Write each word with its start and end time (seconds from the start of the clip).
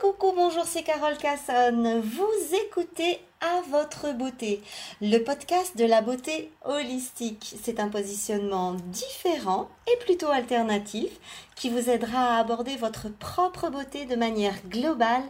coucou, 0.00 0.32
bonjour, 0.34 0.64
c'est 0.64 0.82
Carole 0.84 1.16
Casson. 1.16 2.00
Vous 2.04 2.54
écoutez 2.54 3.18
À 3.40 3.62
votre 3.68 4.12
beauté, 4.12 4.62
le 5.00 5.18
podcast 5.18 5.76
de 5.76 5.84
la 5.84 6.02
beauté 6.02 6.52
holistique. 6.64 7.56
C'est 7.62 7.80
un 7.80 7.88
positionnement 7.88 8.74
différent 8.74 9.68
et 9.92 9.96
plutôt 10.04 10.28
alternatif 10.28 11.10
qui 11.56 11.68
vous 11.70 11.90
aidera 11.90 12.36
à 12.36 12.38
aborder 12.38 12.76
votre 12.76 13.08
propre 13.08 13.70
beauté 13.70 14.04
de 14.04 14.14
manière 14.14 14.60
globale 14.68 15.24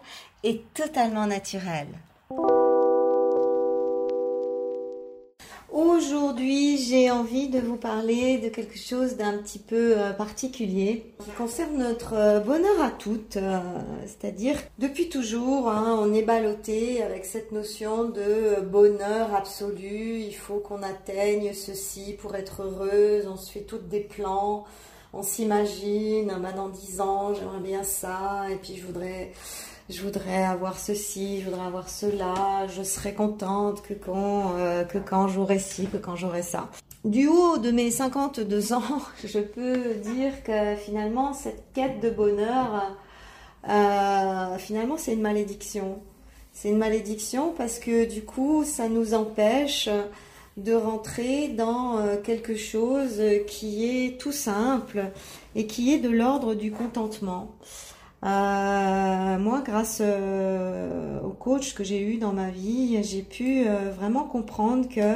et 0.44 0.60
totalement 0.74 1.26
naturelle. 1.26 1.88
Aujourd'hui, 5.78 6.76
j'ai 6.76 7.08
envie 7.08 7.48
de 7.48 7.60
vous 7.60 7.76
parler 7.76 8.38
de 8.38 8.48
quelque 8.48 8.76
chose 8.76 9.14
d'un 9.14 9.38
petit 9.38 9.60
peu 9.60 9.96
euh, 9.96 10.12
particulier 10.12 11.04
qui 11.22 11.30
concerne 11.30 11.78
notre 11.78 12.14
euh, 12.14 12.40
bonheur 12.40 12.82
à 12.82 12.90
toutes. 12.90 13.36
Euh, 13.36 13.60
c'est-à-dire, 14.04 14.56
depuis 14.80 15.08
toujours, 15.08 15.68
hein, 15.68 15.96
on 16.02 16.12
est 16.12 16.24
ballotté 16.24 17.00
avec 17.04 17.24
cette 17.24 17.52
notion 17.52 18.08
de 18.08 18.60
bonheur 18.60 19.32
absolu. 19.32 20.18
Il 20.18 20.34
faut 20.34 20.58
qu'on 20.58 20.82
atteigne 20.82 21.52
ceci 21.54 22.16
pour 22.20 22.34
être 22.34 22.62
heureuse. 22.62 23.28
On 23.28 23.36
se 23.36 23.52
fait 23.52 23.60
toutes 23.60 23.86
des 23.86 24.00
plans. 24.00 24.64
On 25.12 25.22
s'imagine, 25.22 26.26
ben, 26.26 26.52
dans 26.56 26.70
dix 26.70 27.00
ans, 27.00 27.34
j'aimerais 27.34 27.60
bien 27.60 27.84
ça. 27.84 28.46
Et 28.50 28.56
puis, 28.56 28.74
je 28.76 28.84
voudrais 28.84 29.30
je 29.88 30.02
voudrais 30.02 30.44
avoir 30.44 30.78
ceci, 30.78 31.40
je 31.40 31.46
voudrais 31.46 31.66
avoir 31.66 31.88
cela, 31.88 32.66
je 32.68 32.82
serais 32.82 33.14
contente 33.14 33.82
que 33.82 33.94
quand, 33.94 34.52
euh, 34.56 34.84
que 34.84 34.98
quand 34.98 35.28
j'aurai 35.28 35.58
ci, 35.58 35.86
que 35.86 35.96
quand 35.96 36.14
j'aurai 36.14 36.42
ça. 36.42 36.68
Du 37.04 37.26
haut 37.26 37.56
de 37.58 37.70
mes 37.70 37.90
52 37.90 38.72
ans, 38.74 38.82
je 39.24 39.38
peux 39.38 39.94
dire 39.94 40.42
que 40.42 40.76
finalement, 40.76 41.32
cette 41.32 41.72
quête 41.72 42.00
de 42.00 42.10
bonheur, 42.10 42.96
euh, 43.68 44.58
finalement, 44.58 44.96
c'est 44.98 45.14
une 45.14 45.22
malédiction. 45.22 46.00
C'est 46.52 46.68
une 46.68 46.78
malédiction 46.78 47.54
parce 47.56 47.78
que 47.78 48.04
du 48.04 48.22
coup, 48.22 48.64
ça 48.64 48.88
nous 48.88 49.14
empêche 49.14 49.88
de 50.58 50.74
rentrer 50.74 51.48
dans 51.48 51.98
euh, 51.98 52.16
quelque 52.16 52.56
chose 52.56 53.22
qui 53.46 53.86
est 53.86 54.20
tout 54.20 54.32
simple 54.32 55.04
et 55.54 55.66
qui 55.66 55.94
est 55.94 55.98
de 55.98 56.10
l'ordre 56.10 56.54
du 56.54 56.72
contentement. 56.72 57.54
Euh, 58.24 59.38
moi, 59.38 59.62
grâce 59.64 59.98
euh, 60.00 61.20
au 61.20 61.30
coach 61.30 61.74
que 61.74 61.84
j'ai 61.84 62.00
eu 62.00 62.18
dans 62.18 62.32
ma 62.32 62.50
vie, 62.50 63.02
j'ai 63.04 63.22
pu 63.22 63.64
euh, 63.66 63.90
vraiment 63.96 64.24
comprendre 64.24 64.88
que 64.88 65.14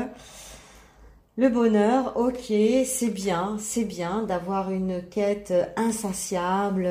le 1.37 1.49
bonheur, 1.49 2.17
ok, 2.17 2.53
c'est 2.85 3.11
bien, 3.11 3.57
c'est 3.59 3.85
bien 3.85 4.23
d'avoir 4.23 4.71
une 4.71 5.03
quête 5.03 5.53
insatiable 5.77 6.87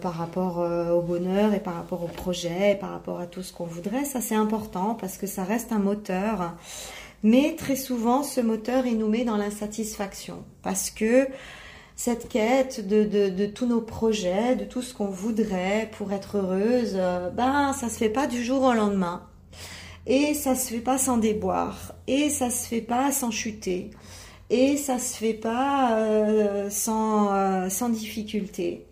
par 0.00 0.14
rapport 0.14 0.58
au 0.58 1.02
bonheur 1.02 1.52
et 1.52 1.60
par 1.60 1.74
rapport 1.74 2.02
au 2.02 2.08
projet, 2.08 2.78
par 2.80 2.90
rapport 2.90 3.20
à 3.20 3.26
tout 3.26 3.42
ce 3.42 3.52
qu'on 3.52 3.66
voudrait. 3.66 4.06
Ça, 4.06 4.22
c'est 4.22 4.34
important 4.34 4.96
parce 4.98 5.18
que 5.18 5.26
ça 5.26 5.44
reste 5.44 5.70
un 5.70 5.80
moteur. 5.80 6.54
Mais 7.22 7.56
très 7.56 7.76
souvent, 7.76 8.22
ce 8.22 8.40
moteur, 8.40 8.86
il 8.86 8.96
nous 8.96 9.08
met 9.08 9.24
dans 9.24 9.36
l'insatisfaction 9.36 10.44
parce 10.62 10.88
que 10.88 11.28
cette 11.96 12.28
quête 12.28 12.86
de, 12.86 13.46
tous 13.46 13.66
nos 13.66 13.80
projets, 13.80 14.56
de 14.56 14.64
tout 14.64 14.82
ce 14.82 14.94
qu'on 14.94 15.06
voudrait 15.06 15.90
pour 15.96 16.12
être 16.12 16.38
heureuse, 16.38 16.94
euh, 16.94 17.30
ben 17.30 17.72
ça 17.72 17.88
se 17.88 17.98
fait 17.98 18.08
pas 18.08 18.26
du 18.26 18.42
jour 18.42 18.62
au 18.62 18.72
lendemain. 18.72 19.22
Et 20.06 20.34
ça 20.34 20.54
se 20.54 20.68
fait 20.68 20.80
pas 20.80 20.98
sans 20.98 21.16
déboire. 21.16 21.94
Et 22.06 22.28
ça 22.30 22.50
se 22.50 22.66
fait 22.66 22.82
pas 22.82 23.10
sans 23.12 23.30
chuter. 23.30 23.90
Et 24.50 24.76
ça 24.76 24.98
se 24.98 25.16
fait 25.16 25.34
pas 25.34 25.96
euh, 25.98 26.68
sans, 26.68 27.32
euh, 27.32 27.68
sans 27.70 27.88
difficulté. 27.88 28.86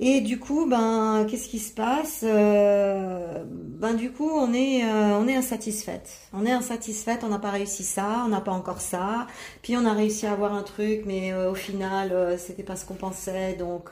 Et 0.00 0.20
du 0.20 0.40
coup, 0.40 0.66
ben, 0.68 1.24
qu'est-ce 1.28 1.48
qui 1.48 1.60
se 1.60 1.72
passe 1.72 2.24
euh, 2.24 3.44
Ben, 3.46 3.94
du 3.94 4.10
coup, 4.10 4.28
on 4.28 4.52
est, 4.52 4.84
euh, 4.84 5.16
on 5.18 5.28
est 5.28 5.36
insatisfaite. 5.36 6.10
On 6.32 6.44
est 6.44 6.50
insatisfaite. 6.50 7.22
On 7.22 7.28
n'a 7.28 7.38
pas 7.38 7.50
réussi 7.50 7.84
ça, 7.84 8.22
on 8.24 8.28
n'a 8.28 8.40
pas 8.40 8.52
encore 8.52 8.80
ça. 8.80 9.28
Puis 9.62 9.76
on 9.76 9.84
a 9.86 9.92
réussi 9.92 10.26
à 10.26 10.32
avoir 10.32 10.52
un 10.52 10.64
truc, 10.64 11.02
mais 11.06 11.32
euh, 11.32 11.50
au 11.52 11.54
final, 11.54 12.36
c'était 12.38 12.64
pas 12.64 12.74
ce 12.74 12.84
qu'on 12.84 12.94
pensait. 12.94 13.54
Donc, 13.54 13.90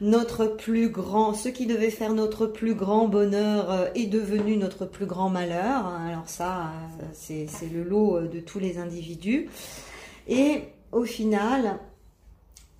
notre 0.00 0.46
plus 0.46 0.90
grand, 0.90 1.32
ce 1.32 1.48
qui 1.48 1.66
devait 1.66 1.90
faire 1.90 2.12
notre 2.12 2.46
plus 2.46 2.74
grand 2.74 3.08
bonheur 3.08 3.88
est 3.94 4.06
devenu 4.06 4.56
notre 4.56 4.84
plus 4.84 5.06
grand 5.06 5.30
malheur. 5.30 5.86
Alors 5.86 6.28
ça, 6.28 6.72
c'est 7.14 7.48
le 7.72 7.82
lot 7.82 8.20
de 8.20 8.40
tous 8.40 8.58
les 8.58 8.78
individus. 8.78 9.48
Et 10.28 10.62
au 10.92 11.04
final, 11.04 11.78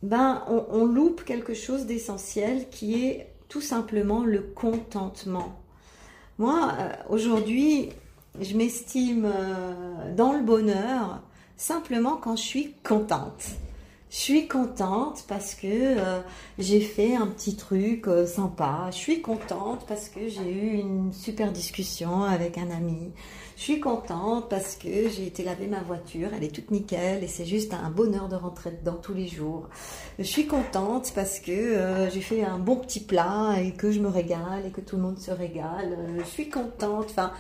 ben, 0.05 0.43
on, 0.49 0.85
loupe 0.85 1.25
quelque 1.25 1.55
chose 1.55 1.87
d'essentiel 1.87 2.69
qui 2.69 3.07
est 3.07 3.31
tout 3.49 3.63
simplement 3.63 4.23
le 4.23 4.43
contentement. 4.43 5.59
Moi, 6.39 6.73
euh, 6.79 6.93
aujourd'hui, 7.09 7.89
je 8.39 8.55
m'estime 8.55 9.25
euh, 9.25 10.15
dans 10.15 10.35
le 10.35 10.43
bonheur 10.43 11.23
simplement 11.57 12.17
quand 12.19 12.37
je 12.37 12.43
suis 12.43 12.75
contente. 12.87 13.47
Je 14.15 14.21
suis 14.21 14.47
contente 14.47 15.25
parce 15.27 15.57
que 15.57 15.67
euh, 15.67 16.21
j'ai 16.57 16.79
fait 16.79 17.17
un 17.17 17.27
petit 17.27 17.57
truc 17.57 18.07
sympa. 18.29 18.87
Je 18.93 18.97
suis 18.97 19.21
contente 19.21 19.87
parce 19.89 20.09
que 20.09 20.29
j'ai 20.29 20.53
eu 20.53 20.79
une 20.79 21.13
super 21.13 21.51
discussion 21.51 22.23
avec 22.23 22.57
un 22.57 22.71
ami. 22.71 23.11
Je 23.57 23.63
suis 23.63 23.81
contente 23.81 24.49
parce 24.49 24.77
que 24.77 25.09
j'ai 25.09 25.27
été 25.27 25.43
laver 25.43 25.67
ma 25.67 25.83
voiture, 25.83 26.29
elle 26.33 26.45
est 26.45 26.55
toute 26.55 26.71
nickel 26.71 27.25
et 27.25 27.27
c'est 27.27 27.45
juste 27.45 27.75
un 27.75 27.91
bonheur 27.91 28.29
de 28.29 28.37
rentrer 28.37 28.71
dedans 28.71 29.01
tous 29.03 29.15
les 29.15 29.27
jours. 29.27 29.69
Je 30.21 30.23
suis 30.23 30.47
contente 30.47 31.11
parce 31.13 31.41
que 31.41 31.51
euh, 31.51 32.09
j'ai 32.09 32.21
fait 32.21 32.45
un 32.45 32.61
bon 32.61 32.77
petit 32.77 33.01
plat 33.01 33.57
et 33.61 33.73
que 33.73 33.91
je 33.91 33.99
me 33.99 34.09
régale 34.09 34.65
et 34.65 34.71
que 34.71 34.81
tout 34.81 34.95
le 34.95 35.03
monde 35.03 35.19
se 35.19 35.33
régale. 35.33 35.97
Euh, 35.99 36.21
je 36.21 36.25
suis 36.25 36.49
contente. 36.49 37.07
Enfin, 37.11 37.33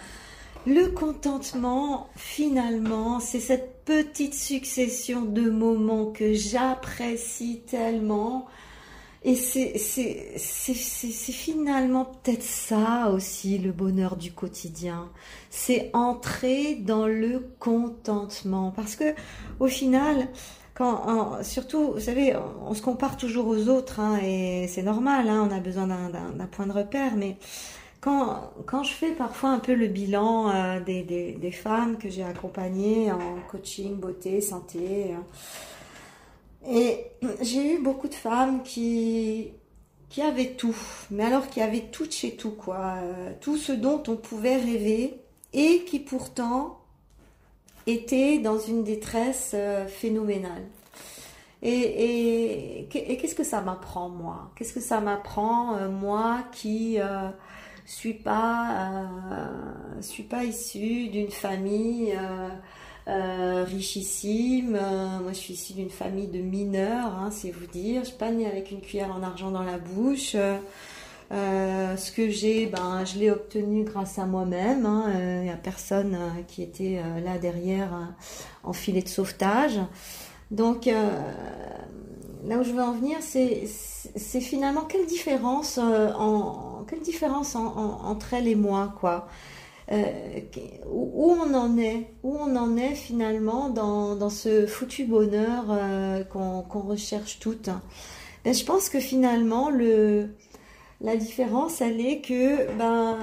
le 0.66 0.88
contentement, 0.88 2.08
finalement, 2.16 3.20
c'est 3.20 3.40
cette 3.40 3.84
petite 3.84 4.34
succession 4.34 5.22
de 5.22 5.50
moments 5.50 6.06
que 6.06 6.32
j'apprécie 6.32 7.62
tellement 7.66 8.46
et 9.26 9.36
c'est 9.36 9.78
finalement 11.32 12.04
peut-être 12.04 12.42
ça 12.42 13.10
aussi 13.10 13.56
le 13.56 13.72
bonheur 13.72 14.16
du 14.16 14.32
quotidien. 14.32 15.08
C'est 15.48 15.88
entrer 15.94 16.74
dans 16.74 17.06
le 17.06 17.48
contentement. 17.58 18.70
Parce 18.70 18.96
que 18.96 19.14
au 19.60 19.66
final, 19.66 20.28
quand, 20.74 21.42
surtout, 21.42 21.92
vous 21.92 22.00
savez, 22.00 22.36
on 22.66 22.74
se 22.74 22.82
compare 22.82 23.16
toujours 23.16 23.46
aux 23.46 23.68
autres, 23.68 23.98
hein, 23.98 24.18
et 24.22 24.66
c'est 24.68 24.82
normal, 24.82 25.30
hein, 25.30 25.48
on 25.50 25.56
a 25.56 25.60
besoin 25.60 25.86
d'un 25.86 26.46
point 26.46 26.66
de 26.66 26.72
repère, 26.72 27.16
mais 27.16 27.38
quand, 28.04 28.82
je 28.82 28.92
fais 28.92 29.12
parfois 29.12 29.50
un 29.50 29.58
peu 29.58 29.74
le 29.74 29.86
bilan 29.86 30.50
euh, 30.50 30.80
des, 30.80 31.50
femmes 31.52 31.96
que 31.96 32.10
j'ai 32.10 32.22
accompagnées 32.22 33.10
en 33.10 33.36
coaching, 33.50 33.96
beauté, 33.96 34.40
santé, 34.40 35.14
hein, 35.14 35.24
et 36.66 37.06
j'ai 37.40 37.74
eu 37.74 37.82
beaucoup 37.82 38.08
de 38.08 38.14
femmes 38.14 38.62
qui, 38.62 39.52
qui 40.10 40.22
avaient 40.22 40.52
tout, 40.52 40.76
mais 41.10 41.24
alors 41.24 41.48
qui 41.48 41.60
avaient 41.60 41.88
tout 41.90 42.10
chez 42.10 42.36
tout, 42.36 42.52
quoi. 42.52 42.94
Euh, 43.02 43.32
tout 43.40 43.56
ce 43.56 43.72
dont 43.72 44.02
on 44.08 44.16
pouvait 44.16 44.56
rêver 44.56 45.20
et 45.52 45.84
qui 45.84 45.98
pourtant 45.98 46.80
étaient 47.86 48.38
dans 48.38 48.58
une 48.58 48.82
détresse 48.84 49.52
euh, 49.54 49.86
phénoménale. 49.86 50.64
Et, 51.66 52.86
qu'est-ce 52.90 53.34
que 53.34 53.42
ça 53.42 53.62
m'apprend, 53.62 54.10
moi? 54.10 54.50
Qu'est-ce 54.54 54.74
que 54.74 54.80
ça 54.80 55.00
m'apprend, 55.00 55.76
euh, 55.76 55.88
moi 55.88 56.40
qui 56.52 57.00
euh, 57.00 57.30
suis 57.86 58.14
pas, 58.14 59.08
suis 60.00 60.22
pas 60.22 60.44
issue 60.44 61.08
d'une 61.08 61.30
famille 61.30 62.14
euh, 63.06 63.64
richissime. 63.64 64.78
Euh, 64.80 65.20
moi, 65.20 65.32
je 65.32 65.38
suis 65.38 65.54
issue 65.54 65.74
d'une 65.74 65.90
famille 65.90 66.26
de 66.26 66.38
mineurs, 66.38 67.14
hein, 67.14 67.28
c'est 67.30 67.50
vous 67.50 67.66
dire. 67.66 68.00
Je 68.02 68.08
suis 68.08 68.16
pas 68.16 68.30
née 68.30 68.46
avec 68.46 68.70
une 68.70 68.80
cuillère 68.80 69.14
en 69.14 69.22
argent 69.22 69.50
dans 69.50 69.62
la 69.62 69.76
bouche. 69.76 70.36
Euh, 71.32 71.96
ce 71.96 72.12
que 72.12 72.30
j'ai, 72.30 72.66
ben, 72.66 73.04
je 73.04 73.18
l'ai 73.18 73.30
obtenu 73.30 73.84
grâce 73.84 74.18
à 74.18 74.24
moi-même. 74.24 74.86
Hein. 74.86 75.12
Il 75.40 75.42
n'y 75.42 75.50
a 75.50 75.56
personne 75.56 76.16
qui 76.48 76.62
était 76.62 77.02
là 77.22 77.36
derrière 77.38 78.14
en 78.62 78.72
filet 78.72 79.02
de 79.02 79.08
sauvetage. 79.08 79.78
Donc, 80.50 80.88
là 82.46 82.58
où 82.58 82.62
je 82.62 82.72
veux 82.72 82.82
en 82.82 82.92
venir, 82.92 83.18
c'est, 83.20 83.66
finalement 84.40 84.82
quelle 84.82 85.06
différence, 85.06 85.78
différence 87.02 87.54
entre 87.56 88.34
elle 88.34 88.48
et 88.48 88.54
moi, 88.54 88.94
quoi. 89.00 89.26
Euh, 89.92 90.40
où 90.90 91.32
on 91.32 91.52
en 91.52 91.76
est, 91.76 92.06
où 92.22 92.34
on 92.40 92.56
en 92.56 92.76
est 92.78 92.94
finalement 92.94 93.68
dans, 93.68 94.30
ce 94.30 94.66
foutu 94.66 95.04
bonheur 95.04 95.66
euh, 95.68 96.24
qu'on 96.24 96.80
recherche 96.80 97.38
toutes. 97.38 97.68
Ben, 98.44 98.54
je 98.54 98.64
pense 98.64 98.88
que 98.88 98.98
finalement 98.98 99.70
le 99.70 100.28
la 101.00 101.16
différence 101.16 101.80
elle 101.80 102.00
est 102.00 102.20
que 102.20 102.72
ben 102.78 103.18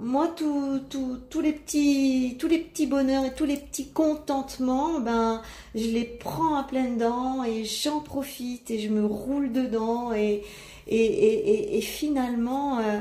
moi 0.00 0.28
tous 0.28 1.40
les 1.40 1.52
petits 1.52 2.36
tous 2.38 2.48
les 2.48 2.58
petits 2.58 2.86
bonheurs 2.86 3.24
et 3.24 3.34
tous 3.34 3.44
les 3.44 3.56
petits 3.56 3.88
contentements 3.90 5.00
ben 5.00 5.42
je 5.74 5.88
les 5.88 6.04
prends 6.04 6.56
à 6.56 6.64
pleines 6.64 6.98
dents 6.98 7.44
et 7.44 7.64
j'en 7.64 8.00
profite 8.00 8.70
et 8.70 8.78
je 8.78 8.88
me 8.88 9.04
roule 9.04 9.52
dedans 9.52 10.12
et 10.12 10.42
et, 10.88 10.96
et, 10.96 11.78
et, 11.78 11.80
finalement 11.80 12.78
euh, 12.80 13.00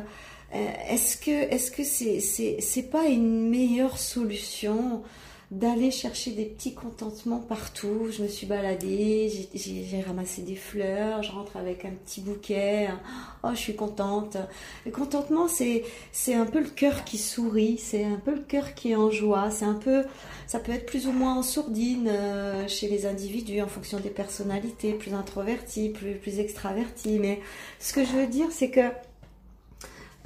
est-ce 0.53 1.17
que 1.17 1.31
est-ce 1.31 1.71
que 1.71 1.83
c'est 1.83 2.19
c'est 2.19 2.57
c'est 2.59 2.89
pas 2.89 3.05
une 3.05 3.49
meilleure 3.49 3.97
solution? 3.97 5.01
D'aller 5.51 5.91
chercher 5.91 6.31
des 6.31 6.45
petits 6.45 6.73
contentements 6.73 7.39
partout. 7.39 8.07
Je 8.09 8.23
me 8.23 8.27
suis 8.29 8.47
baladée, 8.47 9.29
j'ai 9.53 10.01
ramassé 10.01 10.43
des 10.43 10.55
fleurs, 10.55 11.23
je 11.23 11.31
rentre 11.33 11.57
avec 11.57 11.83
un 11.83 11.91
petit 11.91 12.21
bouquet. 12.21 12.87
Oh, 13.43 13.49
je 13.51 13.57
suis 13.57 13.75
contente. 13.75 14.37
Le 14.85 14.91
contentement, 14.91 15.47
c'est 15.49 16.33
un 16.33 16.45
peu 16.45 16.61
le 16.61 16.69
cœur 16.69 17.03
qui 17.03 17.17
sourit, 17.17 17.77
c'est 17.77 18.05
un 18.05 18.15
peu 18.15 18.33
le 18.33 18.41
cœur 18.41 18.75
qui 18.75 18.91
est 18.91 18.95
en 18.95 19.11
joie. 19.11 19.51
C'est 19.51 19.65
un 19.65 19.73
peu, 19.73 20.05
ça 20.47 20.59
peut 20.59 20.71
être 20.71 20.85
plus 20.85 21.05
ou 21.07 21.11
moins 21.11 21.35
en 21.35 21.43
sourdine 21.43 22.07
euh, 22.09 22.65
chez 22.69 22.87
les 22.87 23.05
individus 23.05 23.61
en 23.61 23.67
fonction 23.67 23.99
des 23.99 24.09
personnalités, 24.09 24.93
plus 24.93 25.13
introvertis, 25.13 25.89
plus 25.89 26.15
plus. 26.15 27.19
Mais 27.19 27.41
ce 27.79 27.91
que 27.91 28.05
je 28.05 28.11
veux 28.11 28.27
dire, 28.27 28.47
c'est 28.51 28.69
que 28.69 28.89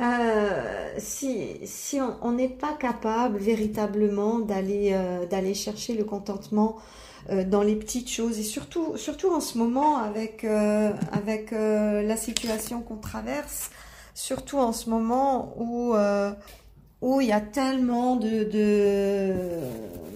euh, 0.01 0.93
si, 0.97 1.57
si 1.63 1.99
on 2.21 2.33
n'est 2.33 2.49
pas 2.49 2.73
capable 2.73 3.37
véritablement 3.37 4.39
d'aller 4.39 4.91
euh, 4.93 5.25
d'aller 5.25 5.53
chercher 5.53 5.93
le 5.93 6.03
contentement 6.03 6.75
euh, 7.29 7.45
dans 7.45 7.61
les 7.61 7.77
petites 7.77 8.09
choses 8.09 8.37
et 8.37 8.43
surtout 8.43 8.97
surtout 8.97 9.33
en 9.33 9.39
ce 9.39 9.57
moment 9.57 9.97
avec 9.97 10.43
avec 11.13 11.51
la 11.51 12.17
situation 12.17 12.81
qu'on 12.81 12.97
traverse 12.97 13.71
surtout 14.13 14.57
en 14.57 14.73
ce 14.73 14.89
moment 14.89 15.53
où 15.57 15.95
où 17.01 17.21
il 17.21 17.27
y 17.27 17.33
a 17.33 17.41
tellement 17.41 18.17
de 18.17 18.43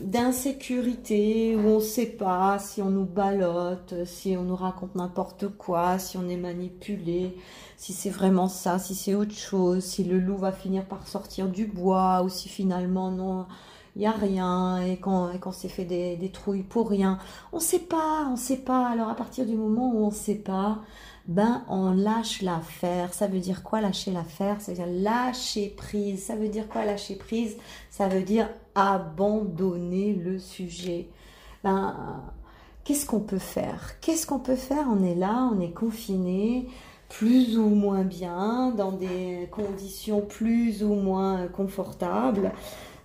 d'insécurité, 0.09 1.55
où 1.55 1.67
on 1.67 1.75
ne 1.75 1.79
sait 1.79 2.07
pas 2.07 2.57
si 2.57 2.81
on 2.81 2.89
nous 2.89 3.05
ballotte, 3.05 3.93
si 4.05 4.35
on 4.35 4.43
nous 4.43 4.55
raconte 4.55 4.95
n'importe 4.95 5.47
quoi, 5.49 5.99
si 5.99 6.17
on 6.17 6.27
est 6.27 6.37
manipulé, 6.37 7.37
si 7.77 7.93
c'est 7.93 8.09
vraiment 8.09 8.47
ça, 8.47 8.79
si 8.79 8.95
c'est 8.95 9.13
autre 9.13 9.35
chose, 9.35 9.83
si 9.83 10.03
le 10.03 10.19
loup 10.19 10.37
va 10.37 10.51
finir 10.51 10.85
par 10.85 11.07
sortir 11.07 11.47
du 11.47 11.67
bois, 11.67 12.23
ou 12.23 12.29
si 12.29 12.49
finalement 12.49 13.11
non, 13.11 13.45
il 13.95 13.99
n'y 13.99 14.07
a 14.07 14.11
rien, 14.11 14.81
et 14.81 14.97
qu'on 14.97 15.51
s'est 15.51 15.69
fait 15.69 15.85
des, 15.85 16.17
des 16.17 16.31
trouilles 16.31 16.63
pour 16.63 16.89
rien. 16.89 17.19
On 17.53 17.57
ne 17.57 17.61
sait 17.61 17.79
pas, 17.79 18.25
on 18.27 18.31
ne 18.31 18.37
sait 18.37 18.57
pas. 18.57 18.87
Alors 18.87 19.09
à 19.09 19.15
partir 19.15 19.45
du 19.45 19.55
moment 19.55 19.93
où 19.93 20.05
on 20.05 20.09
ne 20.09 20.13
sait 20.13 20.35
pas, 20.35 20.79
ben 21.29 21.63
on 21.69 21.91
lâche 21.91 22.41
l'affaire. 22.41 23.13
Ça 23.13 23.27
veut 23.27 23.39
dire 23.39 23.61
quoi 23.61 23.81
lâcher 23.81 24.11
l'affaire? 24.11 24.59
Ça 24.59 24.71
veut 24.71 24.77
dire 24.77 24.87
lâcher 24.87 25.69
prise. 25.77 26.23
Ça 26.23 26.35
veut 26.35 26.49
dire 26.49 26.67
quoi 26.67 26.83
lâcher 26.85 27.15
prise? 27.15 27.55
Ça 27.91 28.07
veut 28.07 28.23
dire 28.23 28.49
abandonner 28.73 30.13
le 30.13 30.39
sujet. 30.39 31.07
Ben 31.63 31.95
qu'est-ce 32.83 33.05
qu'on 33.05 33.19
peut 33.19 33.37
faire? 33.37 33.99
Qu'est-ce 34.01 34.25
qu'on 34.25 34.39
peut 34.39 34.55
faire? 34.55 34.87
On 34.89 35.03
est 35.03 35.13
là, 35.13 35.51
on 35.53 35.61
est 35.61 35.71
confiné, 35.71 36.67
plus 37.09 37.59
ou 37.59 37.69
moins 37.69 38.03
bien, 38.03 38.73
dans 38.75 38.91
des 38.91 39.47
conditions 39.51 40.21
plus 40.21 40.83
ou 40.83 40.95
moins 40.95 41.47
confortables 41.47 42.51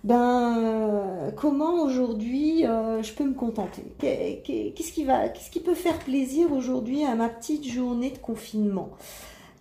ben 0.05 0.55
euh, 0.59 1.31
comment 1.35 1.81
aujourd'hui 1.81 2.63
euh, 2.63 3.01
je 3.01 3.11
peux 3.11 3.23
me 3.23 3.33
contenter? 3.33 3.81
Qu'est-ce 3.97 4.91
qui 4.91 5.03
va, 5.03 5.29
qu'est-ce 5.29 5.49
qui 5.49 5.59
peut 5.59 5.73
faire 5.73 5.97
plaisir 5.97 6.53
aujourd'hui 6.53 7.03
à 7.03 7.15
ma 7.15 7.27
petite 7.27 7.67
journée 7.67 8.11
de 8.11 8.19
confinement? 8.19 8.91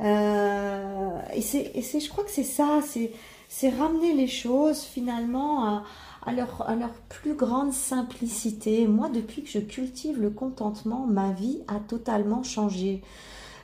Euh, 0.02 1.18
Et 1.34 1.40
c'est, 1.40 1.72
je 1.98 2.08
crois 2.10 2.24
que 2.24 2.30
c'est 2.30 2.42
ça, 2.42 2.80
c'est, 2.82 3.70
ramener 3.70 4.12
les 4.12 4.26
choses 4.26 4.82
finalement 4.82 5.64
à, 5.64 5.84
à, 6.26 6.32
leur, 6.32 6.68
à 6.68 6.74
leur 6.74 6.92
plus 7.08 7.34
grande 7.34 7.72
simplicité. 7.72 8.86
Moi, 8.86 9.08
depuis 9.08 9.44
que 9.44 9.48
je 9.48 9.60
cultive 9.60 10.20
le 10.20 10.28
contentement, 10.28 11.06
ma 11.06 11.32
vie 11.32 11.60
a 11.68 11.80
totalement 11.80 12.42
changé. 12.42 13.00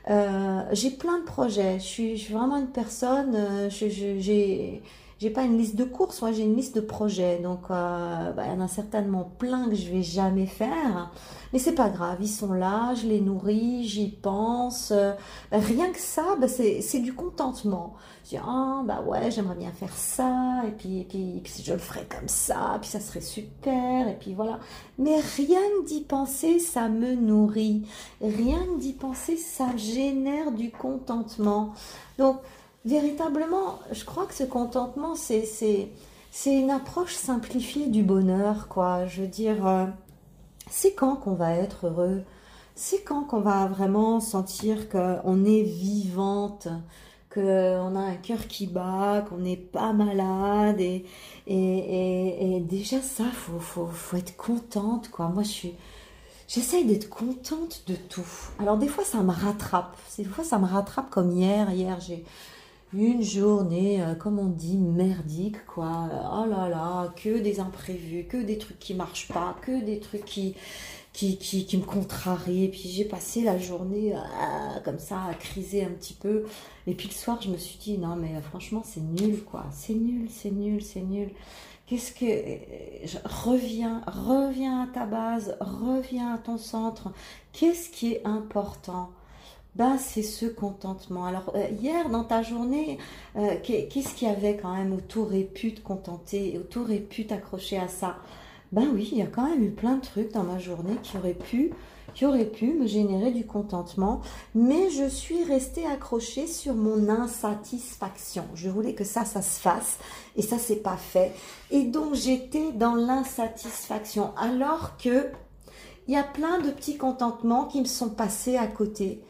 j'ai 0.09 0.91
plein 0.93 1.19
de 1.19 1.25
projets. 1.25 1.79
Je 1.79 1.85
suis, 1.85 2.17
je 2.17 2.25
suis 2.25 2.33
vraiment 2.33 2.57
une 2.57 2.73
personne. 2.73 3.37
j'ai 3.69 4.81
j'ai 5.21 5.29
pas 5.29 5.43
une 5.43 5.59
liste 5.59 5.77
de 5.77 5.85
courses, 5.85 6.23
moi 6.23 6.33
j'ai 6.33 6.45
une 6.45 6.57
liste 6.57 6.75
de 6.75 6.81
projets. 6.81 7.41
Donc 7.41 7.65
euh, 7.71 8.33
bah, 8.33 8.45
il 8.47 8.53
y 8.53 8.57
en 8.57 8.61
a 8.61 8.69
certainement 8.69 9.31
plein 9.39 9.69
que 9.69 9.75
je 9.75 9.91
vais 9.91 10.03
jamais 10.03 10.47
faire, 10.47 11.13
mais 11.53 11.59
c'est 11.59 11.75
pas 11.75 11.91
grave, 11.91 12.17
ils 12.23 12.29
sont 12.29 12.55
là, 12.55 12.95
je 12.95 13.07
les 13.07 13.21
nourris, 13.21 13.87
j'y 13.87 14.09
pense. 14.09 14.93
Euh, 14.93 15.13
bah, 15.51 15.59
rien 15.59 15.91
que 15.93 15.99
ça, 15.99 16.25
bah, 16.41 16.49
c'est 16.49 17.01
du 17.01 17.13
contentement. 17.13 17.97
Je 18.25 18.31
dis 18.31 18.43
ah 18.43 18.83
bah 18.85 19.03
ouais 19.07 19.31
j'aimerais 19.31 19.57
bien 19.57 19.73
faire 19.73 19.93
ça 19.93 20.63
et 20.67 20.71
puis 20.71 21.01
et 21.01 21.05
puis, 21.05 21.37
et 21.37 21.41
puis 21.41 21.63
je 21.65 21.73
le 21.73 21.79
ferais 21.79 22.07
comme 22.07 22.29
ça, 22.29 22.79
puis 22.81 22.89
ça 22.89 23.01
serait 23.01 23.21
super 23.21 24.09
et 24.09 24.17
puis 24.19 24.33
voilà. 24.33 24.59
Mais 24.99 25.21
rien 25.37 25.61
d'y 25.87 26.01
penser, 26.01 26.59
ça 26.61 26.89
me 26.89 27.15
nourrit. 27.15 27.83
Rien 28.23 28.61
d'y 28.79 28.95
penser, 28.95 29.37
ça 29.37 29.77
génère 29.77 30.53
du 30.53 30.71
contentement. 30.71 31.75
Donc 32.19 32.37
véritablement, 32.85 33.79
je 33.93 34.05
crois 34.05 34.27
que 34.27 34.35
ce 34.35 34.45
contentement, 34.45 35.15
c'est, 35.15 35.89
une 36.47 36.71
approche 36.71 37.15
simplifiée 37.15 37.87
du 37.89 38.03
bonheur, 38.03 38.69
quoi. 38.69 39.07
Je 39.07 39.23
veux 39.23 39.29
dire, 39.29 39.67
euh, 39.67 39.87
c'est 40.71 40.95
quand 40.95 41.17
qu'on 41.17 41.35
va 41.35 41.55
être 41.55 41.87
heureux? 41.87 42.23
C'est 42.75 43.03
quand 43.03 43.25
qu'on 43.25 43.41
va 43.41 43.67
vraiment 43.67 44.21
sentir 44.21 44.89
qu'on 44.89 45.45
est 45.45 45.63
vivante 45.63 46.69
qu'on 47.33 47.95
a 47.97 48.01
un 48.01 48.17
cœur 48.17 48.49
qui 48.49 48.67
bat, 48.67 49.25
qu'on 49.29 49.39
n'est 49.39 49.57
pas 49.57 49.93
malade 49.93 50.81
et, 50.81 51.07
et, 51.47 52.57
et, 52.57 52.61
déjà 52.61 53.01
ça, 53.01 53.25
faut, 53.33 53.61
faut, 53.61 53.87
faut 53.87 54.17
être 54.17 54.37
contente 54.37 55.11
quoi. 55.11 55.29
Moi 55.29 55.45
je 55.45 55.69
j'essaye 56.49 56.85
d'être 56.85 57.09
contente 57.09 57.85
de 57.87 57.95
tout. 57.95 58.27
Alors 58.59 58.77
des 58.77 58.89
fois 58.89 59.05
ça 59.05 59.23
me 59.23 59.31
rattrape, 59.31 59.97
des 60.19 60.25
fois 60.25 60.43
ça 60.43 60.59
me 60.59 60.67
rattrape 60.67 61.11
comme 61.11 61.31
hier. 61.31 61.71
Hier 61.71 62.01
j'ai 62.01 62.25
une 62.93 63.23
journée, 63.23 64.03
euh, 64.03 64.15
comme 64.15 64.39
on 64.39 64.47
dit, 64.47 64.77
merdique, 64.77 65.65
quoi. 65.67 66.09
Oh 66.33 66.47
là 66.49 66.69
là, 66.69 67.13
que 67.17 67.39
des 67.39 67.61
imprévus, 67.61 68.25
que 68.25 68.37
des 68.37 68.59
trucs 68.59 68.79
qui 68.79 68.95
marchent 68.95 69.29
pas, 69.29 69.57
que 69.63 69.83
des 69.85 70.01
trucs 70.01 70.25
qui, 70.25 70.57
qui, 71.13 71.37
qui, 71.39 71.77
me 71.77 71.85
contrarient. 71.85 72.65
Et 72.65 72.69
puis 72.69 72.89
j'ai 72.89 73.05
passé 73.05 73.43
la 73.43 73.59
journée 73.59 74.15
euh, 74.15 74.81
comme 74.85 74.99
ça 74.99 75.25
à 75.25 75.35
criser 75.35 75.85
un 75.85 75.91
petit 75.91 76.15
peu. 76.15 76.45
Et 76.87 76.95
puis 76.95 77.09
le 77.09 77.15
soir, 77.15 77.41
je 77.41 77.51
me 77.51 77.57
suis 77.57 77.79
dit, 77.79 77.99
non, 77.99 78.17
mais 78.17 78.41
franchement, 78.43 78.83
c'est 78.85 79.01
nul, 79.03 79.45
quoi. 79.45 79.67
C'est 79.73 79.95
nul, 79.95 80.29
c'est 80.31 80.51
nul, 80.51 80.83
c'est 80.83 81.03
nul. 81.03 81.31
Qu'est-ce 81.87 82.13
que. 82.13 82.27
Je, 83.05 83.19
reviens, 83.25 84.03
reviens 84.07 84.83
à 84.83 84.87
ta 84.87 85.07
base, 85.07 85.57
reviens 85.61 86.35
à 86.35 86.39
ton 86.39 86.59
centre. 86.59 87.13
Qu'est-ce 87.53 87.89
qui 87.91 88.13
est 88.15 88.27
important? 88.27 89.11
Ben, 89.75 89.99
c'est 89.99 90.23
ce 90.23 90.47
contentement. 90.47 91.25
Alors 91.27 91.53
euh, 91.55 91.67
hier 91.81 92.09
dans 92.11 92.25
ta 92.25 92.43
journée, 92.43 92.99
euh, 93.37 93.57
qu'est-ce 93.63 94.15
qu'il 94.15 94.29
y 94.29 94.31
avait 94.31 94.57
quand 94.57 94.75
même 94.75 94.93
où 94.93 95.01
tu 95.01 95.19
aurais 95.19 95.43
pu 95.43 95.75
te 95.75 95.81
contenter, 95.81 96.59
où 96.59 96.67
tu 96.69 96.79
aurais 96.79 96.99
pu 96.99 97.27
t'accrocher 97.27 97.79
à 97.79 97.89
ça? 97.89 98.17
Ben 98.73 98.89
oui, 98.95 99.09
il 99.13 99.19
y 99.19 99.23
a 99.23 99.27
quand 99.27 99.49
même 99.49 99.63
eu 99.65 99.71
plein 99.71 99.97
de 99.97 100.03
trucs 100.03 100.33
dans 100.33 100.45
ma 100.45 100.59
journée 100.59 100.97
qui 101.03 101.17
auraient 101.17 101.35
pu 101.35 101.73
qui 102.15 102.27
auraient 102.27 102.45
pu 102.45 102.73
me 102.75 102.87
générer 102.87 103.31
du 103.31 103.47
contentement, 103.47 104.21
mais 104.55 104.91
je 104.91 105.09
suis 105.09 105.45
restée 105.45 105.87
accrochée 105.87 106.47
sur 106.47 106.75
mon 106.75 107.09
insatisfaction. 107.09 108.45
Je 108.55 108.69
voulais 108.69 108.95
que 108.95 109.05
ça, 109.05 109.25
ça 109.25 109.43
se 109.43 109.61
fasse, 109.61 109.99
et 110.37 110.43
ça, 110.43 110.59
c'est 110.59 110.83
pas 110.83 110.97
fait. 110.97 111.33
Et 111.71 111.85
donc, 111.85 112.15
j'étais 112.15 112.73
dans 112.73 112.95
l'insatisfaction, 112.95 114.33
alors 114.37 114.97
que 114.97 115.31
il 116.09 116.15
y 116.15 116.17
a 116.17 116.25
plein 116.25 116.59
de 116.59 116.71
petits 116.71 116.97
contentements 116.97 117.67
qui 117.67 117.81
me 117.81 117.87
sont 117.87 118.09
passés 118.09 118.57
à 118.57 118.67
côté. 118.67 119.21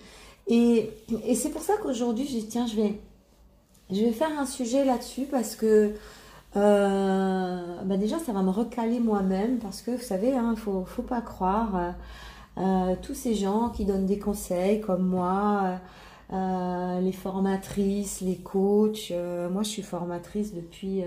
Et, 0.51 0.91
c'est 1.37 1.51
pour 1.51 1.63
ça 1.63 1.75
qu'aujourd'hui, 1.81 2.27
je 2.27 2.33
dis, 2.33 2.47
tiens, 2.47 2.67
je 2.67 2.75
vais, 2.75 3.01
je 3.91 4.01
vais 4.01 4.11
faire 4.11 4.37
un 4.37 4.47
sujet 4.47 4.85
là-dessus 4.85 5.27
parce 5.31 5.55
que 5.55 5.95
euh, 6.57 7.83
bah 7.85 7.97
déjà, 7.97 8.19
ça 8.19 8.33
va 8.33 8.43
me 8.43 8.51
recaler 8.51 8.99
moi-même 8.99 9.59
parce 9.59 9.81
que 9.81 9.93
vous 9.93 10.03
savez, 10.03 10.31
il 10.31 10.35
hein, 10.35 10.51
ne 10.51 10.57
faut, 10.57 10.85
faut, 10.85 11.03
pas 11.03 11.21
croire 11.21 11.77
euh, 11.77 11.91
euh, 12.59 12.97
tous 13.01 13.15
ces 13.15 13.37
gens 13.37 13.69
qui 13.69 13.85
donnent 13.85 14.07
des 14.07 14.19
conseils 14.19 14.81
comme 14.81 15.07
moi, 15.07 15.79
les 16.33 17.13
formatrices, 17.13 18.21
les 18.21 18.37
coachs. 18.37 19.13
moi, 19.53 19.63
je 19.63 19.69
suis 19.69 19.83
formatrice 19.83 20.53
depuis 20.53 21.05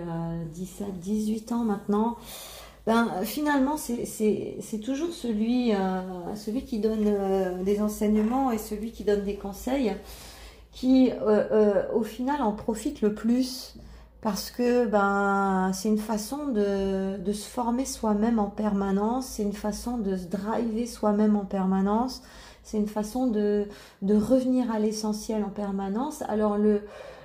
17, 0.54 1.00
18 1.00 1.52
ans 1.52 1.64
maintenant 1.66 2.18
ben, 2.86 3.24
finalement, 3.24 3.78
c'est 3.78 4.80
toujours 4.84 5.13
celui, 5.13 5.74
euh, 5.74 6.36
celui 6.36 6.63
qui 6.63 6.80
donne 6.80 7.06
euh, 7.06 7.63
des 7.63 7.82
enseignements 7.82 8.52
et 8.52 8.58
celui 8.58 8.92
qui 8.92 9.06
donne 9.06 9.24
des 9.24 9.36
conseils 9.36 9.96
qui, 10.74 11.12
euh, 11.22 11.84
au 11.94 12.04
final, 12.04 12.42
en 12.42 12.52
profite 12.52 13.02
le 13.02 13.13
plus 13.13 13.75
parce 14.22 14.52
que 14.52 14.86
ben, 14.86 15.72
c'est 15.74 15.90
une 15.90 15.98
façon 15.98 16.48
de, 16.48 17.18
de 17.18 17.34
se 17.34 17.48
former 17.48 17.86
soi-même 17.86 18.40
en 18.40 18.50
permanence, 18.50 19.28
c'est 19.28 19.44
une 19.44 19.54
façon 19.54 19.98
de 19.98 20.16
se 20.16 20.28
driver 20.28 20.86
soi-même 20.86 21.36
en 21.36 21.46
permanence, 21.46 22.22
c'est 22.63 22.78
une 22.78 22.88
façon 22.88 23.28
de, 23.28 23.68
de 24.02 24.16
revenir 24.16 24.72
à 24.72 24.80
l'essentiel 24.80 25.44
en 25.44 25.50
permanence. 25.50 26.22
Alors, 26.30 26.58
le 26.58 26.82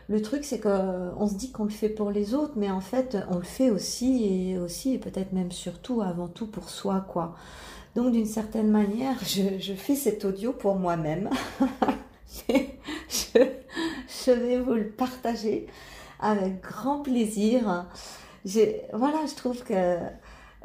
le 0.08 0.22
truc, 0.22 0.44
c'est 0.44 0.58
qu'on 0.58 1.28
se 1.28 1.34
dit 1.34 1.52
qu'on 1.52 1.64
le 1.64 1.70
fait 1.70 1.90
pour 1.90 2.10
les 2.10 2.34
autres, 2.34 2.54
mais 2.56 2.70
en 2.70 2.80
fait, 2.80 3.18
on 3.30 3.36
le 3.36 3.44
fait 3.44 3.70
aussi 3.70 4.24
et 4.24 4.58
aussi 4.58 4.94
et 4.94 4.98
peut-être 4.98 5.32
même 5.32 5.52
surtout 5.52 6.00
avant 6.00 6.28
tout 6.28 6.46
pour 6.46 6.70
soi, 6.70 7.04
quoi. 7.08 7.36
Donc, 7.94 8.12
d'une 8.12 8.26
certaine 8.26 8.70
manière, 8.70 9.16
je, 9.24 9.74
fais 9.74 9.96
cet 9.96 10.24
audio 10.24 10.52
pour 10.52 10.76
moi-même. 10.76 11.28
je, 12.38 13.44
je, 14.26 14.30
vais 14.30 14.58
vous 14.58 14.74
le 14.74 14.88
partager 14.88 15.66
avec 16.20 16.62
grand 16.62 17.00
plaisir. 17.00 17.86
voilà, 18.92 19.18
je 19.26 19.34
trouve 19.34 19.62
que 19.62 19.98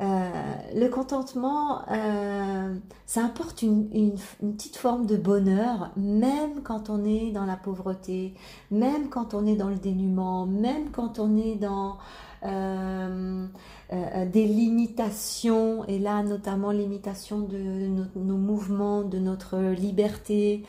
euh, 0.02 0.30
le 0.74 0.88
contentement, 0.88 1.84
euh, 1.92 2.76
ça 3.06 3.26
apporte 3.26 3.62
une, 3.62 4.16
petite 4.40 4.76
forme 4.76 5.06
de 5.06 5.16
bonheur, 5.16 5.92
même 5.98 6.64
quand 6.64 6.90
on 6.90 7.06
est 7.06 7.32
dans 7.32 7.46
la 7.46 7.56
pauvreté, 7.56 8.34
même 8.72 9.10
quand 9.10 9.36
on 9.36 9.46
est 9.46 9.56
dans 9.56 9.70
le 9.70 9.76
dénuement, 9.76 10.48
même 10.48 10.90
quand 10.92 11.20
on 11.20 11.38
est 11.38 11.56
dans 11.56 11.98
euh, 12.44 13.46
des 13.92 14.48
limitations, 14.48 15.86
et 15.88 16.00
là 16.00 16.24
notamment 16.24 16.72
limitation 16.72 17.40
de 17.40 17.90
nos 18.16 18.38
mouvements, 18.38 19.04
de 19.04 19.20
notre 19.20 19.60
liberté, 19.60 20.64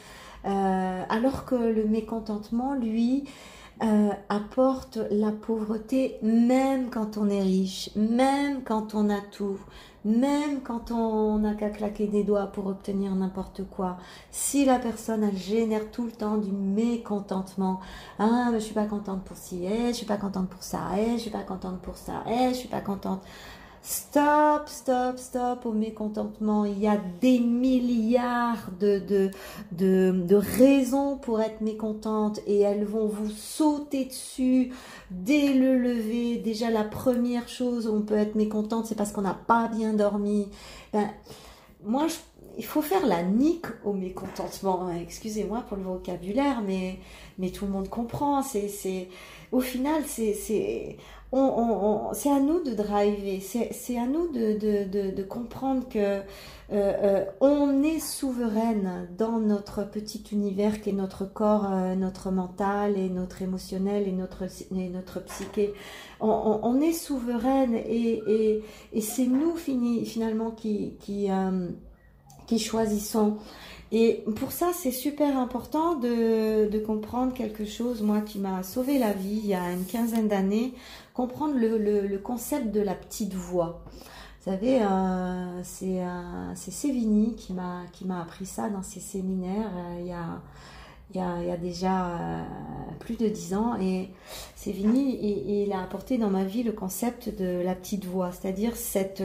alors 0.45 1.47
que 1.47 1.54
le 1.54 1.87
mécontentement, 1.87 2.75
lui, 2.75 3.25
euh, 3.83 4.11
apporte 4.28 4.99
la 5.11 5.33
pauvreté 5.33 6.16
même 6.23 6.90
quand 6.90 7.19
on 7.19 7.28
est 7.28 7.43
riche, 7.43 7.90
même 7.97 8.62
quand 8.62 8.95
on 8.95 9.11
a 9.11 9.21
tout, 9.21 9.59
même 10.04 10.61
quand 10.62 10.93
on 10.93 11.38
n'a 11.38 11.54
qu'à 11.54 11.71
claquer 11.71 12.07
des 12.07 12.23
doigts 12.23 12.47
pour 12.47 12.66
obtenir 12.66 13.14
n'importe 13.16 13.62
quoi. 13.69 13.97
Si 14.31 14.64
la 14.64 14.78
personne 14.78 15.25
elle 15.25 15.37
génère 15.37 15.90
tout 15.90 16.04
le 16.04 16.12
temps 16.12 16.37
du 16.37 16.52
mécontentement, 16.52 17.81
ah 18.21 18.50
je 18.52 18.59
suis 18.59 18.75
pas 18.75 18.87
contente 18.87 19.25
pour 19.25 19.37
ci, 19.37 19.64
eh, 19.64 19.88
je 19.88 19.93
suis 19.93 20.07
pas 20.07 20.19
contente 20.19 20.49
pour 20.49 20.62
ça, 20.62 20.81
eh, 20.97 21.14
je 21.14 21.23
suis 21.23 21.31
pas 21.31 21.43
contente 21.43 21.81
pour 21.81 21.97
ça, 21.97 22.23
eh, 22.28 22.50
je 22.50 22.54
suis 22.54 22.69
pas 22.69 22.81
contente. 22.81 23.23
Stop, 23.87 24.71
stop, 24.71 25.19
stop 25.19 25.67
au 25.67 25.73
mécontentement. 25.73 26.64
Il 26.64 26.79
y 26.79 26.88
a 26.88 26.97
des 27.21 27.38
milliards 27.38 28.71
de, 28.81 29.31
de, 29.73 30.35
raisons 30.35 31.19
pour 31.19 31.43
être 31.43 31.61
mécontente 31.61 32.41
et 32.47 32.61
elles 32.61 32.87
vont 32.87 33.07
vous 33.07 33.29
sauter 33.29 34.07
dessus 34.07 34.73
dès 35.11 35.53
le 35.53 35.76
lever. 35.79 36.37
Déjà, 36.37 36.71
la 36.71 36.85
première 36.85 37.47
chose 37.47 37.87
où 37.87 37.93
on 37.93 38.00
peut 38.00 38.17
être 38.17 38.37
mécontente, 38.37 38.87
c'est 38.87 38.95
parce 38.95 39.12
qu'on 39.12 39.21
n'a 39.21 39.35
pas 39.35 39.69
bien 39.69 39.93
dormi. 39.93 40.49
Ben, 40.95 41.11
moi, 41.85 42.07
il 42.57 42.64
faut 42.64 42.81
faire 42.81 43.07
la 43.07 43.23
nique 43.23 43.67
au 43.85 43.93
mécontentement. 43.93 44.91
Excusez-moi 44.93 45.62
pour 45.69 45.76
le 45.76 45.83
vocabulaire, 45.83 46.62
mais, 46.67 47.00
mais 47.38 47.50
tout 47.50 47.67
le 47.67 47.73
monde 47.73 47.91
comprend. 47.91 48.43
C'est, 48.43 48.69
c'est, 48.69 49.09
au 49.53 49.61
final, 49.61 50.05
c'est, 50.07 50.33
c'est 50.33 50.97
à 51.35 52.41
nous 52.41 52.62
de 52.62 52.75
driver, 52.75 53.41
c'est 53.41 53.99
à 53.99 54.07
nous 54.07 54.29
de, 54.29 55.23
comprendre 55.23 55.88
que 55.88 55.99
euh, 55.99 56.23
euh, 56.71 57.25
on 57.41 57.83
est 57.83 57.99
souveraine 57.99 59.09
dans 59.19 59.38
notre 59.38 59.85
petit 59.85 60.25
univers 60.33 60.81
qui 60.81 60.91
est 60.91 60.95
notre 60.95 61.25
corps, 61.25 61.71
euh, 61.73 61.95
notre 61.95 62.31
mental 62.31 62.97
et 62.97 63.09
notre 63.11 63.43
émotionnel 63.43 64.09
et 64.09 64.12
notre, 64.12 65.25
psyché. 65.25 65.75
On, 66.21 66.81
est 66.81 66.93
souveraine 66.93 67.75
et, 67.75 68.62
c'est 69.00 69.26
nous 69.26 69.57
finalement 69.57 70.53
qui 70.53 71.29
choisissons. 72.59 73.38
Et 73.97 74.25
pour 74.35 74.51
ça, 74.51 74.73
c'est 74.75 74.91
super 74.91 75.39
important 75.39 75.95
de, 75.95 76.83
comprendre 76.85 77.33
quelque 77.33 77.65
chose, 77.65 78.03
moi, 78.03 78.23
qui 78.23 78.41
m'a 78.41 78.65
sauvé 78.65 78.99
la 78.99 79.13
vie 79.13 79.39
il 79.45 79.47
y 79.47 79.55
a 79.55 79.71
une 79.71 79.85
quinzaine 79.85 80.27
d'années, 80.27 80.75
comprendre 81.15 81.55
le, 81.57 82.19
concept 82.19 82.73
de 82.73 82.81
la 82.81 82.97
petite 82.97 83.35
voix. 83.35 83.85
Vous 84.41 84.51
savez, 84.51 84.83
euh, 84.83 85.63
c'est 85.63 86.03
euh, 86.03 86.55
Sévigny 86.57 87.37
qui 87.37 87.53
m'a 87.53 88.21
appris 88.21 88.47
ça 88.47 88.69
dans 88.69 88.83
ses 88.83 88.99
séminaires 88.99 89.71
euh, 89.77 90.01
il, 90.01 90.09
y 90.09 90.13
a, 90.13 90.43
il, 91.12 91.18
y 91.18 91.20
a, 91.20 91.56
déjà 91.56 92.06
euh, 92.06 92.42
plus 92.99 93.16
de 93.16 93.28
dix 93.28 93.54
ans. 93.54 93.76
Et 93.80 94.11
Sévigny, 94.56 95.18
il, 95.23 95.62
il, 95.62 95.73
a 95.73 95.82
apporté 95.82 96.18
dans 96.18 96.30
ma 96.30 96.44
vie 96.44 96.62
le 96.62 96.73
concept 96.73 97.28
de 97.37 97.62
la 97.62 97.75
petite 97.75 98.04
voix, 98.04 98.32
c'est-à-dire 98.32 98.76
cette, 98.76 99.23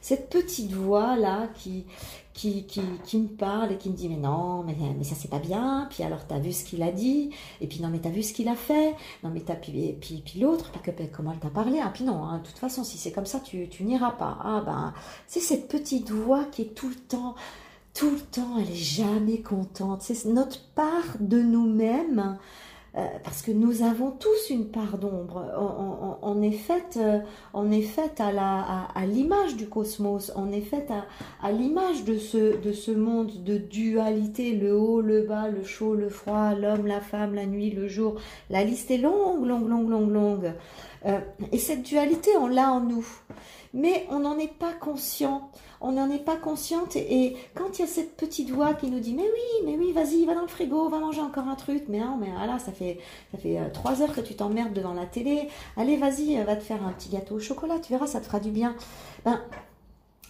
cette 0.00 0.28
petite 0.28 0.72
voix-là 0.72 1.48
qui, 1.54 1.84
qui, 2.34 2.64
qui, 2.64 2.80
qui, 3.04 3.18
me 3.18 3.28
parle 3.28 3.72
et 3.72 3.76
qui 3.76 3.90
me 3.90 3.96
dit 3.96 4.08
mais 4.08 4.16
non, 4.16 4.62
mais, 4.62 4.74
mais 4.96 5.04
ça 5.04 5.14
c'est 5.14 5.30
pas 5.30 5.38
bien, 5.38 5.86
puis 5.90 6.02
alors 6.02 6.26
t'as 6.26 6.38
vu 6.38 6.52
ce 6.52 6.64
qu'il 6.64 6.82
a 6.82 6.90
dit, 6.90 7.30
et 7.60 7.66
puis 7.66 7.80
non 7.80 7.88
mais 7.88 7.98
t'as 7.98 8.10
vu 8.10 8.22
ce 8.22 8.32
qu'il 8.32 8.48
a 8.48 8.54
fait, 8.54 8.94
non 9.22 9.30
mais 9.30 9.40
t'as 9.40 9.54
puis, 9.54 9.94
puis, 10.00 10.22
puis 10.24 10.40
l'autre, 10.40 10.70
puis 10.70 10.92
comment 11.12 11.32
elle 11.32 11.38
t'a 11.38 11.50
parlé, 11.50 11.80
ah 11.82 11.90
puis 11.92 12.04
non, 12.04 12.24
hein, 12.24 12.38
de 12.38 12.46
toute 12.46 12.58
façon 12.58 12.84
si 12.84 12.96
c'est 12.96 13.12
comme 13.12 13.26
ça 13.26 13.40
tu, 13.40 13.68
tu 13.68 13.84
n'iras 13.84 14.12
pas, 14.12 14.38
ah 14.42 14.62
ben 14.64 14.94
c'est 15.26 15.40
cette 15.40 15.68
petite 15.68 16.10
voix 16.10 16.44
qui 16.46 16.62
est 16.62 16.74
tout 16.74 16.88
le 16.88 16.94
temps, 16.94 17.34
tout 17.94 18.10
le 18.10 18.20
temps, 18.20 18.58
elle 18.58 18.70
est 18.70 18.74
jamais 18.74 19.40
contente, 19.40 20.02
c'est 20.02 20.24
notre 20.26 20.60
part 20.74 21.16
de 21.20 21.40
nous-mêmes 21.40 22.38
euh, 22.94 23.06
parce 23.24 23.40
que 23.40 23.50
nous 23.50 23.82
avons 23.82 24.10
tous 24.10 24.50
une 24.50 24.66
part 24.66 24.98
d'ombre. 24.98 25.42
On, 26.20 26.42
est 26.42 26.52
fait, 26.52 26.98
on 27.54 27.70
est 27.72 27.98
euh, 27.98 28.02
à 28.20 29.06
l'image 29.06 29.56
du 29.56 29.66
cosmos, 29.66 30.30
on 30.36 30.52
est 30.52 30.60
fait 30.60 30.86
à, 30.90 31.06
à 31.46 31.52
l'image 31.52 32.04
de 32.04 32.18
ce, 32.18 32.60
de 32.60 32.72
ce 32.72 32.90
monde 32.90 33.44
de 33.44 33.56
dualité, 33.56 34.52
le 34.52 34.76
haut, 34.76 35.00
le 35.00 35.22
bas, 35.22 35.48
le 35.48 35.64
chaud, 35.64 35.94
le 35.94 36.10
froid, 36.10 36.54
l'homme, 36.54 36.86
la 36.86 37.00
femme, 37.00 37.34
la 37.34 37.46
nuit, 37.46 37.70
le 37.70 37.88
jour. 37.88 38.16
La 38.50 38.62
liste 38.62 38.90
est 38.90 38.98
longue, 38.98 39.46
longue, 39.46 39.68
longue, 39.68 39.88
longue, 39.88 40.12
longue. 40.12 40.52
Euh, 41.06 41.18
et 41.50 41.58
cette 41.58 41.82
dualité, 41.82 42.30
on 42.38 42.46
l'a 42.46 42.70
en 42.70 42.80
nous. 42.80 43.06
Mais 43.72 44.06
on 44.10 44.20
n'en 44.20 44.36
est 44.36 44.52
pas 44.52 44.74
conscient 44.74 45.50
on 45.82 45.92
n'en 45.92 46.10
est 46.10 46.24
pas 46.24 46.36
consciente. 46.36 46.96
Et, 46.96 47.36
quand 47.54 47.78
il 47.78 47.82
y 47.82 47.84
a 47.84 47.88
cette 47.88 48.16
petite 48.16 48.50
voix 48.50 48.74
qui 48.74 48.88
nous 48.88 49.00
dit 49.00 49.14
mais 49.14 49.22
oui, 49.24 49.66
mais 49.66 49.76
oui, 49.76 49.92
vas-y, 49.92 50.24
va 50.24 50.34
dans 50.34 50.42
le 50.42 50.48
frigo, 50.48 50.88
va 50.88 50.98
manger 50.98 51.20
encore 51.20 51.48
un 51.48 51.56
truc. 51.56 51.84
Mais 51.88 51.98
non, 51.98 52.16
mais 52.18 52.30
voilà, 52.36 52.58
ça 52.58 52.72
fait 52.72 52.98
ça 53.32 53.38
fait 53.38 53.58
euh, 53.58 53.68
trois 53.72 54.00
heures 54.00 54.14
que 54.14 54.20
tu 54.20 54.34
t'emmerdes 54.34 54.72
devant 54.72 54.94
la 54.94 55.06
télé. 55.06 55.48
Allez, 55.76 55.96
vas-y, 55.96 56.42
va 56.44 56.56
te 56.56 56.62
faire 56.62 56.84
un 56.86 56.92
petit 56.92 57.10
gâteau 57.10 57.36
au 57.36 57.40
chocolat. 57.40 57.78
Tu 57.80 57.92
verras, 57.92 58.06
ça 58.06 58.20
te 58.20 58.26
fera 58.26 58.40
du 58.40 58.50
bien. 58.50 58.74
Ben, 59.24 59.40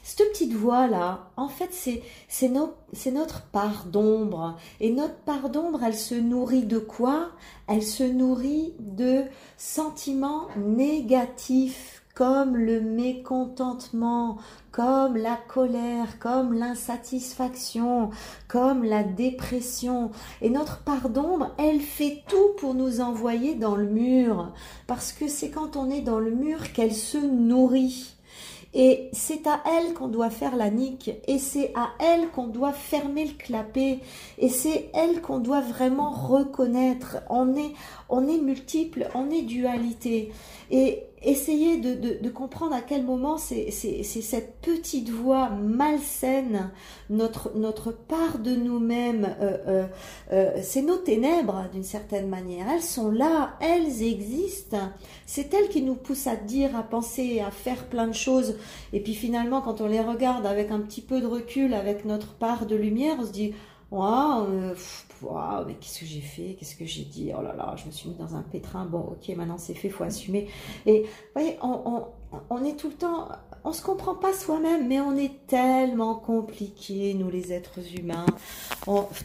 cette 0.05 0.31
petite 0.31 0.53
voix-là, 0.53 1.31
en 1.37 1.49
fait, 1.49 1.69
c'est, 1.71 2.03
c'est, 2.27 2.51
c'est 2.93 3.13
notre 3.13 3.43
part 3.43 3.85
d'ombre. 3.85 4.57
Et 4.81 4.91
notre 4.91 5.15
part 5.15 5.49
d'ombre, 5.49 5.81
elle 5.85 5.95
se 5.95 6.17
nourrit 6.17 6.65
de 6.65 6.79
quoi? 6.79 7.29
Elle 7.69 7.85
se 7.85 8.03
nourrit 8.03 8.75
de 8.81 9.23
sentiments 9.57 10.49
négatifs 10.57 12.02
comme 12.15 12.57
le 12.57 12.81
mécontentement, 12.81 14.37
comme 14.71 15.17
la 15.17 15.37
colère, 15.49 16.19
comme 16.19 16.53
l'insatisfaction, 16.53 18.11
comme 18.49 18.85
la 18.85 19.03
dépression. 19.03 20.11
Et 20.41 20.51
notre 20.51 20.83
part 20.83 21.09
d'ombre, 21.09 21.55
elle 21.59 21.81
fait 21.81 22.23
tout 22.29 22.51
pour 22.59 22.75
nous 22.75 23.01
envoyer 23.01 23.55
dans 23.55 23.77
le 23.77 23.87
mur, 23.87 24.53
parce 24.87 25.13
que 25.13 25.29
c'est 25.29 25.51
quand 25.51 25.77
on 25.77 25.91
est 25.91 26.03
dans 26.03 26.19
le 26.19 26.33
mur 26.33 26.73
qu'elle 26.73 26.95
se 26.95 27.19
nourrit. 27.19 28.15
Et 28.75 29.11
c'est 29.13 29.47
à 29.47 29.61
elle 29.67 29.93
qu'on 29.93 30.09
doit 30.09 30.31
faire 30.31 30.57
la 30.57 30.71
nique, 30.71 31.11
et 31.29 31.39
c'est 31.39 31.73
à 31.75 31.91
elle 31.99 32.31
qu'on 32.31 32.47
doit 32.47 32.73
fermer 32.73 33.27
le 33.27 33.35
clapet, 33.35 34.01
et 34.39 34.49
c'est 34.49 34.91
elle 34.95 35.21
qu'on 35.21 35.41
doit 35.41 35.61
vraiment 35.61 36.11
reconnaître. 36.11 37.19
On 37.29 37.55
est, 37.55 37.73
on 38.09 38.27
est 38.27 38.39
multiple, 38.39 39.09
on 39.15 39.31
est 39.31 39.43
dualité. 39.43 40.33
Et 40.71 41.03
essayez 41.25 41.79
de, 41.79 42.29
comprendre 42.29 42.75
à 42.75 42.81
quel 42.81 43.05
moment 43.05 43.39
c'est 43.39 43.71
cette 43.71 44.61
petite 44.61 45.11
voix 45.11 45.51
malsaine, 45.51 46.71
notre, 47.11 47.53
notre 47.57 47.93
part 47.93 48.39
de 48.39 48.55
nous-mêmes, 48.55 49.37
euh, 49.41 49.57
euh, 49.67 49.87
euh, 50.33 50.51
c'est 50.63 50.83
nos 50.83 50.97
ténèbres 50.97 51.67
d'une 51.73 51.85
certaine 51.85 52.29
manière. 52.29 52.67
Elles 52.69 52.83
sont 52.83 53.11
là, 53.11 53.57
elles 53.61 54.03
existent. 54.03 54.91
C'est 55.27 55.53
elles 55.55 55.69
qui 55.69 55.83
nous 55.83 55.95
poussent 55.95 56.27
à 56.27 56.37
dire, 56.37 56.77
à 56.77 56.83
penser, 56.83 57.41
à 57.41 57.51
faire 57.51 57.87
plein 57.87 58.07
de 58.07 58.15
choses. 58.15 58.57
Et 58.93 59.01
puis 59.01 59.15
finalement, 59.15 59.61
quand 59.61 59.81
on 59.81 59.87
les 59.87 60.01
regarde 60.01 60.47
avec 60.47 60.71
un 60.71 60.81
petit 60.81 61.03
peu 61.03 61.21
de 61.21 61.27
recul, 61.27 61.75
avec 61.75 62.05
notre 62.05 62.35
part 62.35 62.67
de 62.67 62.77
lumière, 62.77 63.17
on 63.21 63.27
se 63.27 63.33
dit, 63.33 63.55
waouh, 63.93 65.65
mais 65.67 65.75
qu'est-ce 65.75 66.01
que 66.01 66.07
j'ai 66.07 66.21
fait, 66.21 66.57
qu'est-ce 66.59 66.77
que 66.77 66.87
j'ai 66.87 67.05
dit, 67.05 67.31
oh 67.37 67.43
là 67.43 67.55
là, 67.55 67.75
je 67.77 67.87
me 67.87 67.91
suis 67.91 68.09
mis 68.09 68.17
dans 68.17 68.35
un 68.35 68.43
pétrin, 68.43 68.87
bon 68.87 69.01
ok, 69.01 69.37
maintenant 69.37 69.59
c'est 69.59 69.75
fait, 69.75 69.91
faut 69.91 70.05
assumer. 70.05 70.49
Et 70.87 71.03
vous 71.03 71.09
voyez, 71.35 71.59
on, 71.63 72.07
on, 72.51 72.65
est 72.65 72.77
tout 72.77 72.89
le 72.89 72.95
temps, 72.95 73.29
on 73.65 73.73
se 73.73 73.83
comprend 73.83 74.15
pas 74.15 74.33
soi-même, 74.33 74.89
mais 74.89 75.01
on 75.01 75.17
est 75.17 75.47
tellement 75.47 76.15
compliqués, 76.15 77.15
nous 77.15 77.31
les 77.31 77.53
êtres 77.53 77.81
humains. 77.99 78.27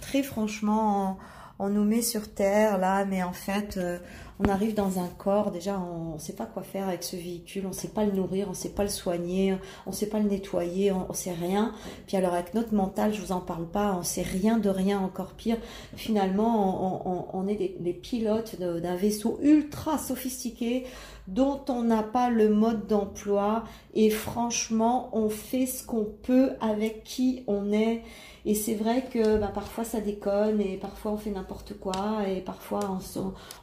très 0.01 0.21
franchement, 0.21 1.11
on, 1.11 1.17
nous 1.59 1.83
met 1.83 2.01
sur 2.01 2.31
terre 2.31 2.77
là, 2.77 3.05
mais 3.05 3.23
en 3.23 3.33
fait, 3.33 3.77
euh, 3.77 3.97
on 4.39 4.47
arrive 4.47 4.75
dans 4.75 4.99
un 4.99 5.07
corps, 5.07 5.49
déjà 5.49 5.79
on 5.79 6.13
ne 6.13 6.19
sait 6.19 6.33
pas 6.33 6.45
quoi 6.45 6.61
faire 6.61 6.87
avec 6.87 7.01
ce 7.01 7.15
véhicule, 7.15 7.65
on 7.65 7.69
ne 7.69 7.73
sait 7.73 7.87
pas 7.87 8.05
le 8.05 8.11
nourrir, 8.11 8.45
on 8.47 8.51
ne 8.51 8.55
sait 8.55 8.69
pas 8.69 8.83
le 8.83 8.89
soigner, 8.89 9.57
on 9.87 9.89
ne 9.89 9.95
sait 9.95 10.05
pas 10.05 10.19
le 10.19 10.29
nettoyer, 10.29 10.91
on 10.91 11.07
ne 11.09 11.13
sait 11.13 11.33
rien. 11.33 11.73
Puis 12.05 12.15
alors 12.15 12.35
avec 12.35 12.53
notre 12.53 12.75
mental, 12.75 13.13
je 13.13 13.21
vous 13.21 13.31
en 13.31 13.39
parle 13.39 13.65
pas, 13.65 13.95
on 13.99 14.03
sait 14.03 14.21
rien 14.21 14.59
de 14.59 14.69
rien, 14.69 14.99
encore 14.99 15.33
pire. 15.33 15.57
Finalement, 15.95 17.33
on, 17.33 17.47
est 17.47 17.55
des, 17.79 17.93
pilotes 17.93 18.59
d'un 18.59 18.95
vaisseau 18.95 19.39
ultra 19.41 19.97
sophistiqué 19.97 20.85
dont 21.27 21.61
on 21.67 21.83
n'a 21.83 22.03
pas 22.03 22.29
le 22.29 22.49
mode 22.49 22.87
d'emploi 22.87 23.65
et 23.93 24.09
franchement, 24.09 25.09
on 25.11 25.29
fait 25.29 25.65
ce 25.65 25.85
qu'on 25.85 26.05
peut 26.05 26.51
avec 26.61 27.03
qui 27.03 27.43
on 27.47 27.71
est 27.71 28.03
Et 28.45 28.55
c'est 28.55 28.75
vrai 28.75 29.03
que 29.11 29.37
bah, 29.37 29.51
parfois 29.53 29.83
ça 29.83 29.99
déconne 29.99 30.61
et 30.61 30.77
parfois 30.77 31.11
on 31.11 31.17
fait 31.17 31.31
n'importe 31.31 31.77
quoi 31.77 32.21
et 32.27 32.39
parfois 32.39 32.97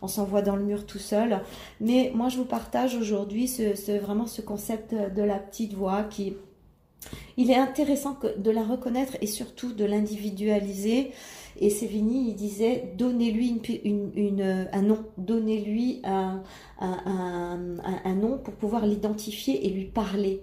on 0.03 0.09
s'envoie 0.09 0.43
dans 0.43 0.57
le 0.57 0.65
mur 0.65 0.85
tout 0.85 0.99
seul. 0.99 1.41
Mais 1.81 2.13
moi 2.15 2.29
je 2.29 2.37
vous 2.37 2.45
partage 2.45 2.95
aujourd'hui 2.95 3.49
ce, 3.49 3.99
vraiment 3.99 4.27
ce 4.27 4.43
concept 4.43 4.95
de 4.95 5.23
la 5.23 5.39
petite 5.39 5.73
voix 5.73 6.03
qui... 6.05 6.37
Il 7.37 7.51
est 7.51 7.57
intéressant 7.57 8.19
de 8.39 8.51
la 8.51 8.63
reconnaître 8.63 9.17
et 9.21 9.27
surtout 9.27 9.73
de 9.73 9.85
l'individualiser. 9.85 11.13
Et 11.61 11.71
Sévigny, 11.71 12.31
il 12.31 12.35
disait, 12.35 12.93
donnez-lui 12.97 13.61
une, 13.85 14.67
un 14.73 14.83
nom, 14.83 15.05
donnez-lui 15.19 16.03
un, 16.05 16.43
nom 18.17 18.39
pour 18.39 18.55
pouvoir 18.55 18.87
l'identifier 18.87 19.65
et 19.67 19.71
lui 19.71 19.85
parler. 19.85 20.41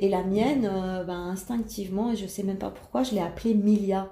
Et 0.00 0.08
la 0.08 0.22
mienne, 0.22 0.68
euh, 0.70 1.04
ben, 1.04 1.28
instinctivement, 1.28 2.12
et 2.12 2.16
je 2.16 2.24
ne 2.24 2.28
sais 2.28 2.42
même 2.42 2.56
pas 2.56 2.70
pourquoi, 2.70 3.02
je 3.02 3.14
l'ai 3.14 3.20
appelée 3.20 3.54
Milia. 3.54 4.08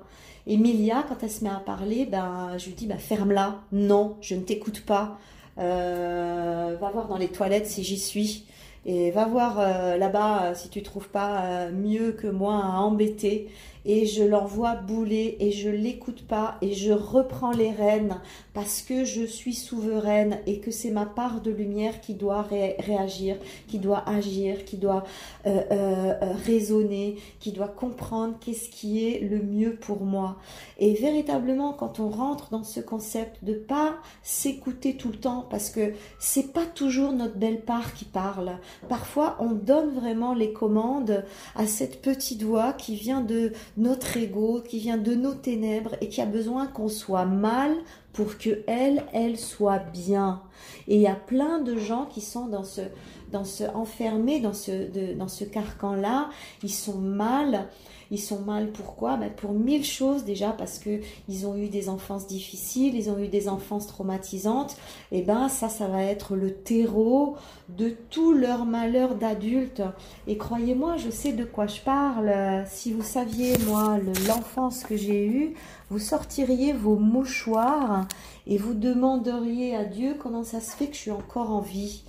Et 0.46 0.56
Milia, 0.56 1.04
quand 1.08 1.16
elle 1.22 1.30
se 1.30 1.42
met 1.42 1.50
à 1.50 1.62
parler, 1.64 2.04
ben, 2.04 2.58
je 2.58 2.66
lui 2.66 2.74
dis, 2.74 2.86
ben, 2.86 2.98
ferme-la, 2.98 3.60
non, 3.72 4.16
je 4.20 4.34
ne 4.34 4.42
t'écoute 4.42 4.84
pas. 4.84 5.18
Euh, 5.58 6.76
va 6.80 6.90
voir 6.90 7.08
dans 7.08 7.18
les 7.18 7.28
toilettes 7.28 7.66
si 7.66 7.82
j'y 7.82 7.98
suis. 7.98 8.46
Et 8.84 9.12
va 9.12 9.26
voir 9.26 9.60
euh, 9.60 9.96
là-bas 9.96 10.54
si 10.54 10.68
tu 10.68 10.82
trouves 10.82 11.08
pas 11.08 11.70
mieux 11.70 12.10
que 12.12 12.26
moi 12.26 12.56
à 12.56 12.80
embêter 12.80 13.48
et 13.84 14.06
je 14.06 14.22
l'envoie 14.22 14.74
bouler 14.74 15.36
et 15.40 15.50
je 15.50 15.68
l'écoute 15.68 16.26
pas 16.26 16.56
et 16.62 16.72
je 16.72 16.92
reprends 16.92 17.52
les 17.52 17.70
rênes 17.70 18.20
parce 18.54 18.82
que 18.82 19.04
je 19.04 19.24
suis 19.24 19.54
souveraine 19.54 20.38
et 20.46 20.58
que 20.58 20.70
c'est 20.70 20.90
ma 20.90 21.06
part 21.06 21.40
de 21.40 21.50
lumière 21.50 22.00
qui 22.00 22.14
doit 22.14 22.42
réagir, 22.42 23.36
qui 23.68 23.78
doit 23.78 24.08
agir, 24.08 24.64
qui 24.64 24.76
doit 24.76 25.04
euh, 25.46 25.62
euh, 25.70 26.14
euh, 26.22 26.32
raisonner, 26.44 27.16
qui 27.40 27.52
doit 27.52 27.68
comprendre 27.68 28.34
qu'est-ce 28.40 28.68
qui 28.68 29.06
est 29.06 29.20
le 29.20 29.42
mieux 29.42 29.76
pour 29.76 30.04
moi. 30.04 30.36
Et 30.78 30.94
véritablement, 30.94 31.72
quand 31.72 32.00
on 32.00 32.08
rentre 32.08 32.50
dans 32.50 32.64
ce 32.64 32.80
concept 32.80 33.42
de 33.44 33.54
pas 33.54 33.96
s'écouter 34.22 34.96
tout 34.96 35.08
le 35.08 35.16
temps 35.16 35.46
parce 35.48 35.70
que 35.70 35.92
c'est 36.18 36.52
pas 36.52 36.66
toujours 36.66 37.12
notre 37.12 37.36
belle 37.36 37.60
part 37.60 37.94
qui 37.94 38.04
parle. 38.04 38.58
Parfois, 38.88 39.36
on 39.40 39.52
donne 39.52 39.94
vraiment 39.94 40.34
les 40.34 40.52
commandes 40.52 41.24
à 41.56 41.66
cette 41.66 42.02
petite 42.02 42.42
voix 42.42 42.72
qui 42.72 42.96
vient 42.96 43.20
de 43.20 43.52
notre 43.76 44.16
ego, 44.16 44.62
qui 44.66 44.78
vient 44.78 44.98
de 44.98 45.14
nos 45.14 45.34
ténèbres 45.34 45.96
et 46.00 46.08
qui 46.08 46.20
a 46.20 46.26
besoin 46.26 46.66
qu'on 46.66 46.88
soit 46.88 47.24
mal 47.24 47.74
pour 48.12 48.36
que 48.38 48.62
elle, 48.66 49.04
elle 49.12 49.38
soit 49.38 49.78
bien. 49.78 50.42
Et 50.88 50.96
il 50.96 51.00
y 51.00 51.06
a 51.06 51.14
plein 51.14 51.60
de 51.60 51.76
gens 51.76 52.06
qui 52.06 52.20
sont 52.20 52.46
dans 52.46 52.64
ce, 52.64 52.82
dans 53.30 53.44
ce 53.44 53.64
enfermés 53.74 54.40
dans 54.40 54.52
ce, 54.52 55.14
dans 55.14 55.28
ce 55.28 55.44
carcan-là. 55.44 56.28
Ils 56.62 56.72
sont 56.72 56.98
mal 56.98 57.68
ils 58.12 58.20
sont 58.20 58.40
mal 58.40 58.70
pourquoi? 58.70 59.16
Ben 59.16 59.30
Pour 59.30 59.52
mille 59.54 59.84
choses 59.84 60.24
déjà, 60.24 60.50
parce 60.50 60.78
que 60.78 61.00
ils 61.28 61.46
ont 61.46 61.56
eu 61.56 61.68
des 61.68 61.88
enfances 61.88 62.26
difficiles, 62.26 62.94
ils 62.94 63.08
ont 63.08 63.18
eu 63.18 63.28
des 63.28 63.48
enfances 63.48 63.86
traumatisantes. 63.86 64.76
Et 65.10 65.22
ben 65.22 65.48
ça, 65.48 65.70
ça 65.70 65.88
va 65.88 66.04
être 66.04 66.36
le 66.36 66.52
terreau 66.54 67.36
de 67.70 67.88
tout 68.10 68.34
leur 68.34 68.66
malheur 68.66 69.14
d'adulte. 69.14 69.82
Et 70.26 70.36
croyez-moi, 70.36 70.98
je 70.98 71.08
sais 71.08 71.32
de 71.32 71.44
quoi 71.44 71.66
je 71.66 71.80
parle. 71.80 72.30
Si 72.66 72.92
vous 72.92 73.02
saviez, 73.02 73.56
moi, 73.66 73.98
l'enfance 74.28 74.84
que 74.84 74.96
j'ai 74.96 75.26
eue, 75.26 75.54
vous 75.88 75.98
sortiriez 75.98 76.74
vos 76.74 76.96
mouchoirs 76.96 78.06
et 78.46 78.58
vous 78.58 78.74
demanderiez 78.74 79.74
à 79.74 79.84
Dieu 79.84 80.16
comment 80.22 80.44
ça 80.44 80.60
se 80.60 80.76
fait 80.76 80.88
que 80.88 80.94
je 80.94 81.00
suis 81.00 81.10
encore 81.10 81.50
en 81.50 81.60
vie. 81.60 82.04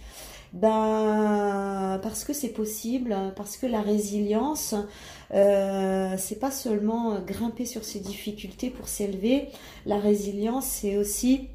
Ben 0.54 2.00
parce 2.04 2.24
que 2.24 2.34
c'est 2.34 2.54
possible, 2.54 3.16
parce 3.36 3.58
que 3.58 3.66
la 3.66 3.82
résilience, 3.82 4.76
euh, 5.34 6.16
c'est 6.18 6.40
pas 6.40 6.52
seulement 6.52 7.20
grimper 7.22 7.66
sur 7.66 7.84
ses 7.84 8.00
difficultés 8.00 8.70
pour 8.70 8.88
s'élever. 8.88 9.50
La 9.88 9.98
résilience, 9.98 10.66
c'est 10.66 10.98
aussi 10.98 11.50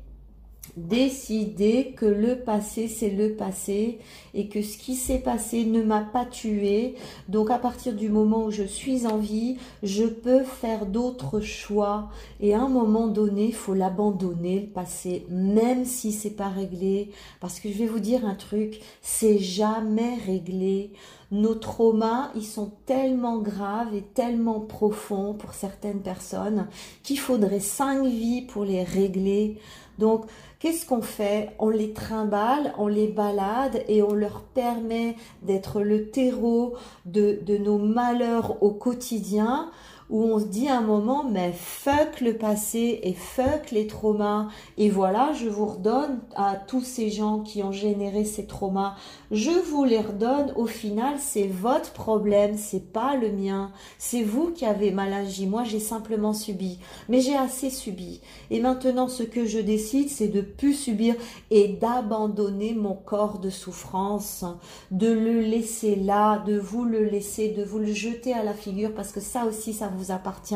décider 0.86 1.94
que 1.96 2.06
le 2.06 2.36
passé 2.36 2.88
c'est 2.88 3.10
le 3.10 3.34
passé 3.34 3.98
et 4.34 4.48
que 4.48 4.62
ce 4.62 4.78
qui 4.78 4.94
s'est 4.94 5.18
passé 5.18 5.64
ne 5.64 5.82
m'a 5.82 6.00
pas 6.00 6.24
tué. 6.24 6.94
Donc 7.28 7.50
à 7.50 7.58
partir 7.58 7.94
du 7.94 8.08
moment 8.08 8.44
où 8.44 8.50
je 8.50 8.62
suis 8.62 9.06
en 9.06 9.18
vie, 9.18 9.56
je 9.82 10.04
peux 10.04 10.44
faire 10.44 10.86
d'autres 10.86 11.40
choix 11.40 12.10
et 12.40 12.54
à 12.54 12.60
un 12.60 12.68
moment 12.68 13.08
donné, 13.08 13.46
il 13.46 13.54
faut 13.54 13.74
l'abandonner 13.74 14.60
le 14.60 14.66
passé 14.66 15.26
même 15.28 15.84
si 15.84 16.12
c'est 16.12 16.30
pas 16.30 16.48
réglé 16.48 17.10
parce 17.40 17.60
que 17.60 17.70
je 17.70 17.78
vais 17.78 17.86
vous 17.86 18.00
dire 18.00 18.24
un 18.26 18.34
truc, 18.34 18.80
c'est 19.02 19.38
jamais 19.38 20.14
réglé. 20.26 20.92
Nos 21.30 21.54
traumas, 21.54 22.30
ils 22.34 22.46
sont 22.46 22.72
tellement 22.86 23.38
graves 23.38 23.94
et 23.94 24.02
tellement 24.02 24.60
profonds 24.60 25.34
pour 25.34 25.52
certaines 25.52 26.00
personnes 26.00 26.68
qu'il 27.02 27.18
faudrait 27.18 27.60
cinq 27.60 28.06
vies 28.06 28.42
pour 28.42 28.64
les 28.64 28.82
régler. 28.82 29.58
Donc, 29.98 30.24
qu'est-ce 30.58 30.86
qu'on 30.86 31.02
fait? 31.02 31.50
On 31.58 31.68
les 31.68 31.92
trimballe, 31.92 32.72
on 32.78 32.86
les 32.86 33.08
balade 33.08 33.82
et 33.88 34.02
on 34.02 34.12
leur 34.12 34.42
permet 34.42 35.16
d'être 35.42 35.82
le 35.82 36.10
terreau 36.10 36.74
de, 37.06 37.38
de 37.44 37.56
nos 37.56 37.78
malheurs 37.78 38.62
au 38.62 38.70
quotidien 38.70 39.70
où 40.10 40.22
on 40.24 40.38
se 40.38 40.46
dit 40.46 40.68
un 40.68 40.80
moment, 40.80 41.24
mais 41.24 41.52
fuck 41.52 42.20
le 42.20 42.34
passé 42.34 43.00
et 43.02 43.12
fuck 43.12 43.70
les 43.70 43.86
traumas. 43.86 44.48
Et 44.76 44.88
voilà, 44.90 45.32
je 45.34 45.48
vous 45.48 45.66
redonne 45.66 46.20
à 46.34 46.56
tous 46.56 46.82
ces 46.82 47.10
gens 47.10 47.40
qui 47.40 47.62
ont 47.62 47.72
généré 47.72 48.24
ces 48.24 48.46
traumas, 48.46 48.94
je 49.30 49.50
vous 49.50 49.84
les 49.84 50.00
redonne. 50.00 50.52
Au 50.56 50.66
final, 50.66 51.16
c'est 51.18 51.46
votre 51.46 51.92
problème, 51.92 52.56
c'est 52.56 52.92
pas 52.92 53.16
le 53.16 53.30
mien. 53.30 53.70
C'est 53.98 54.22
vous 54.22 54.50
qui 54.50 54.64
avez 54.64 54.90
mal 54.90 55.12
agi. 55.12 55.46
Moi, 55.46 55.64
j'ai 55.64 55.80
simplement 55.80 56.32
subi. 56.32 56.78
Mais 57.08 57.20
j'ai 57.20 57.36
assez 57.36 57.70
subi. 57.70 58.20
Et 58.50 58.60
maintenant, 58.60 59.08
ce 59.08 59.22
que 59.22 59.44
je 59.44 59.58
décide, 59.58 60.08
c'est 60.08 60.28
de 60.28 60.40
plus 60.40 60.74
subir 60.74 61.14
et 61.50 61.68
d'abandonner 61.68 62.74
mon 62.74 62.94
corps 62.94 63.38
de 63.38 63.50
souffrance, 63.50 64.44
de 64.90 65.10
le 65.10 65.40
laisser 65.40 65.96
là, 65.96 66.38
de 66.46 66.58
vous 66.58 66.84
le 66.84 67.04
laisser, 67.04 67.48
de 67.48 67.62
vous 67.62 67.78
le 67.78 67.92
jeter 67.92 68.32
à 68.32 68.42
la 68.42 68.54
figure 68.54 68.94
parce 68.94 69.12
que 69.12 69.20
ça 69.20 69.44
aussi, 69.44 69.72
ça 69.72 69.88
vous 69.88 69.97
appartient 70.10 70.54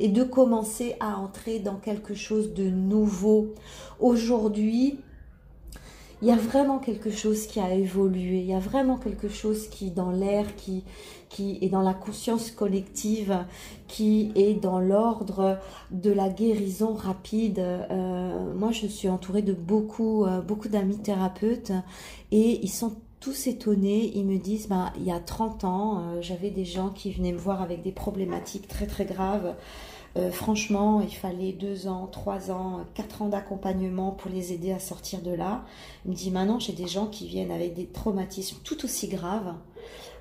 et 0.00 0.08
de 0.08 0.22
commencer 0.22 0.96
à 1.00 1.18
entrer 1.18 1.58
dans 1.58 1.76
quelque 1.76 2.14
chose 2.14 2.54
de 2.54 2.68
nouveau. 2.68 3.54
Aujourd'hui, 4.00 4.98
il 6.20 6.26
y 6.26 6.32
a 6.32 6.36
vraiment 6.36 6.78
quelque 6.78 7.10
chose 7.10 7.46
qui 7.46 7.60
a 7.60 7.72
évolué, 7.72 8.40
il 8.40 8.46
y 8.46 8.54
a 8.54 8.58
vraiment 8.58 8.96
quelque 8.96 9.28
chose 9.28 9.68
qui 9.68 9.92
dans 9.92 10.10
l'air, 10.10 10.56
qui, 10.56 10.82
qui 11.28 11.58
est 11.60 11.68
dans 11.68 11.82
la 11.82 11.94
conscience 11.94 12.50
collective, 12.50 13.44
qui 13.86 14.32
est 14.34 14.54
dans 14.54 14.80
l'ordre 14.80 15.58
de 15.92 16.10
la 16.10 16.28
guérison 16.28 16.94
rapide. 16.94 17.60
Euh, 17.60 18.52
moi, 18.54 18.72
je 18.72 18.88
suis 18.88 19.08
entourée 19.08 19.42
de 19.42 19.52
beaucoup, 19.52 20.24
euh, 20.24 20.40
beaucoup 20.40 20.68
d'amis 20.68 20.98
thérapeutes 20.98 21.70
et 22.32 22.60
ils 22.64 22.70
sont 22.70 22.96
tous 23.28 23.46
étonnés, 23.46 24.10
ils 24.14 24.24
me 24.24 24.38
disent, 24.38 24.68
bah, 24.68 24.90
il 24.96 25.04
y 25.04 25.12
a 25.12 25.20
30 25.20 25.64
ans, 25.64 26.00
euh, 26.00 26.22
j'avais 26.22 26.48
des 26.48 26.64
gens 26.64 26.88
qui 26.88 27.12
venaient 27.12 27.32
me 27.32 27.38
voir 27.38 27.60
avec 27.60 27.82
des 27.82 27.92
problématiques 27.92 28.66
très 28.68 28.86
très 28.86 29.04
graves. 29.04 29.54
Euh, 30.16 30.30
franchement, 30.30 31.02
il 31.02 31.14
fallait 31.14 31.52
deux 31.52 31.88
ans, 31.88 32.06
trois 32.06 32.50
ans, 32.50 32.86
quatre 32.94 33.20
ans 33.20 33.28
d'accompagnement 33.28 34.12
pour 34.12 34.30
les 34.30 34.54
aider 34.54 34.72
à 34.72 34.78
sortir 34.78 35.20
de 35.20 35.30
là. 35.30 35.66
Il 36.06 36.12
me 36.12 36.16
dit 36.16 36.30
maintenant, 36.30 36.58
j'ai 36.58 36.72
des 36.72 36.86
gens 36.86 37.06
qui 37.06 37.26
viennent 37.26 37.50
avec 37.50 37.74
des 37.74 37.84
traumatismes 37.84 38.56
tout 38.64 38.82
aussi 38.86 39.08
graves, 39.08 39.52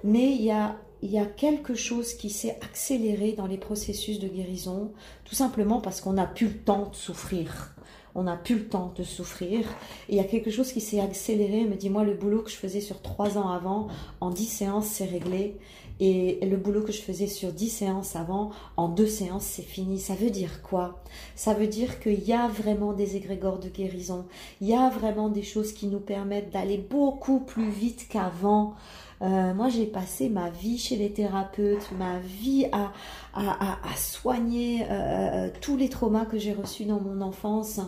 mais 0.04 0.36
il 0.36 0.42
y 0.42 0.52
a, 0.52 0.76
il 1.02 1.10
y 1.10 1.18
a 1.18 1.26
quelque 1.26 1.76
chose 1.76 2.14
qui 2.14 2.30
s'est 2.30 2.58
accéléré 2.62 3.32
dans 3.32 3.48
les 3.48 3.58
processus 3.58 4.20
de 4.20 4.28
guérison, 4.28 4.92
tout 5.24 5.36
simplement 5.36 5.80
parce 5.80 6.02
qu'on 6.02 6.14
n'a 6.14 6.28
plus 6.28 6.48
le 6.48 6.58
temps 6.58 6.90
de 6.90 6.96
souffrir 6.96 7.74
on 8.16 8.24
n'a 8.24 8.36
plus 8.36 8.56
le 8.56 8.68
temps 8.68 8.94
de 8.96 9.04
souffrir. 9.04 9.66
Il 10.10 10.16
y 10.16 10.20
a 10.20 10.24
quelque 10.24 10.52
chose 10.52 10.72
qui 10.72 10.82
s'est 10.82 11.00
accéléré. 11.00 11.66
me 11.66 11.76
dit, 11.76 11.90
moi, 11.90 12.04
le 12.04 12.14
boulot 12.14 12.42
que 12.42 12.50
je 12.50 12.56
faisais 12.56 12.82
sur 12.82 13.02
trois 13.02 13.38
ans 13.38 13.50
avant, 13.50 13.88
en 14.22 14.30
dix 14.30 14.46
séances, 14.46 14.88
c'est 14.88 15.06
réglé. 15.06 15.58
Et 16.00 16.40
le 16.46 16.58
boulot 16.58 16.84
que 16.84 16.92
je 16.92 17.02
faisais 17.02 17.28
sur 17.28 17.52
dix 17.52 17.70
séances 17.70 18.16
avant, 18.16 18.52
en 18.76 18.88
deux 18.88 19.08
séances, 19.08 19.46
c'est 19.46 19.64
fini. 19.64 20.00
Ça 20.00 20.14
veut 20.14 20.30
dire 20.30 20.62
quoi? 20.62 21.02
Ça 21.36 21.54
veut 21.54 21.68
dire 21.68 22.00
qu'il 22.00 22.24
y 22.24 22.34
a 22.34 22.48
vraiment 22.48 22.94
des 22.94 23.16
égrégores 23.16 23.60
de 23.60 23.70
guérison. 23.70 24.26
Il 24.62 24.68
y 24.68 24.76
a 24.76 24.90
vraiment 24.90 25.30
des 25.30 25.44
choses 25.44 25.74
qui 25.74 25.88
nous 25.88 26.00
permettent 26.00 26.52
d'aller 26.52 26.78
beaucoup 26.78 27.40
plus 27.40 27.70
vite 27.70 28.08
qu'avant. 28.10 28.76
Euh, 29.24 29.54
moi, 29.56 29.70
j'ai 29.70 29.88
passé 29.88 30.30
ma 30.30 30.52
vie 30.52 30.78
chez 30.78 30.96
les 30.96 31.12
thérapeutes, 31.12 31.90
ma 31.98 32.20
vie 32.20 32.68
à, 32.72 32.94
à, 33.34 33.80
à, 33.92 33.96
soigner 33.96 34.84
euh, 34.84 34.92
euh, 34.92 35.50
tous 35.62 35.76
les 35.78 35.90
traumas 35.90 36.26
que 36.26 36.38
j'ai 36.38 36.54
reçus 36.54 36.86
dans 36.86 37.00
mon 37.00 37.22
enfance. 37.22 37.80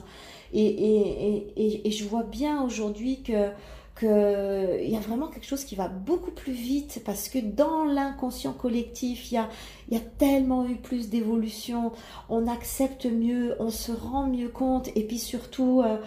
Et, 0.52 0.66
et, 0.66 1.54
et, 1.56 1.88
et 1.88 1.92
je 1.92 2.06
vois 2.06 2.24
bien 2.24 2.64
aujourd'hui 2.64 3.22
que 3.22 3.52
qu'il 4.00 4.90
y 4.90 4.96
a 4.96 5.00
vraiment 5.00 5.28
quelque 5.28 5.46
chose 5.46 5.66
qui 5.66 5.76
va 5.76 5.90
beaucoup 5.90 6.32
plus 6.32 6.54
vite 6.54 7.02
parce 7.06 7.28
que 7.28 7.40
dans 7.40 7.84
l'inconscient 7.84 8.54
collectif, 8.54 9.32
il 9.32 9.36
y 9.36 9.38
a, 9.38 9.50
il 9.90 9.98
y 9.98 9.98
a 9.98 10.04
tellement 10.18 10.66
eu 10.66 10.78
plus 10.78 11.10
d'évolution, 11.10 11.92
on 12.30 12.48
accepte 12.48 13.06
mieux, 13.06 13.56
on 13.60 13.70
se 13.70 13.92
rend 13.92 14.28
mieux 14.28 14.50
compte, 14.50 14.90
et 14.96 15.04
puis 15.04 15.20
surtout, 15.20 15.82
euh, 15.82 15.98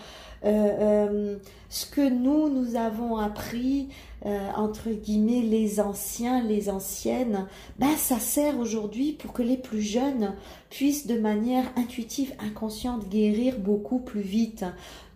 euh, 0.45 0.49
euh, 0.49 1.39
ce 1.69 1.87
que 1.87 2.07
nous, 2.07 2.49
nous 2.49 2.77
avons 2.77 3.17
appris, 3.17 3.89
entre 4.57 4.91
guillemets, 4.91 5.41
les 5.41 5.81
anciens, 5.81 6.45
les 6.45 6.69
anciennes, 6.69 7.47
ben, 7.79 7.97
ça 7.97 8.21
sert 8.21 8.59
aujourd'hui 8.59 9.15
pour 9.15 9.33
que 9.33 9.43
les 9.43 9.57
plus 9.57 9.81
jeunes 9.81 10.35
puissent 10.71 11.07
de 11.07 11.19
manière 11.19 11.65
intuitive, 11.77 12.35
inconsciente, 12.39 13.09
guérir 13.09 13.59
beaucoup 13.59 13.99
plus 13.99 14.21
vite. 14.21 14.65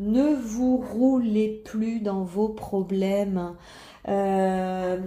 Ne 0.01 0.35
vous 0.35 0.79
roulez 0.79 1.63
plus 1.65 2.01
dans 2.01 2.25
vos 2.25 2.49
problèmes. 2.49 3.55
Euh, 4.09 4.99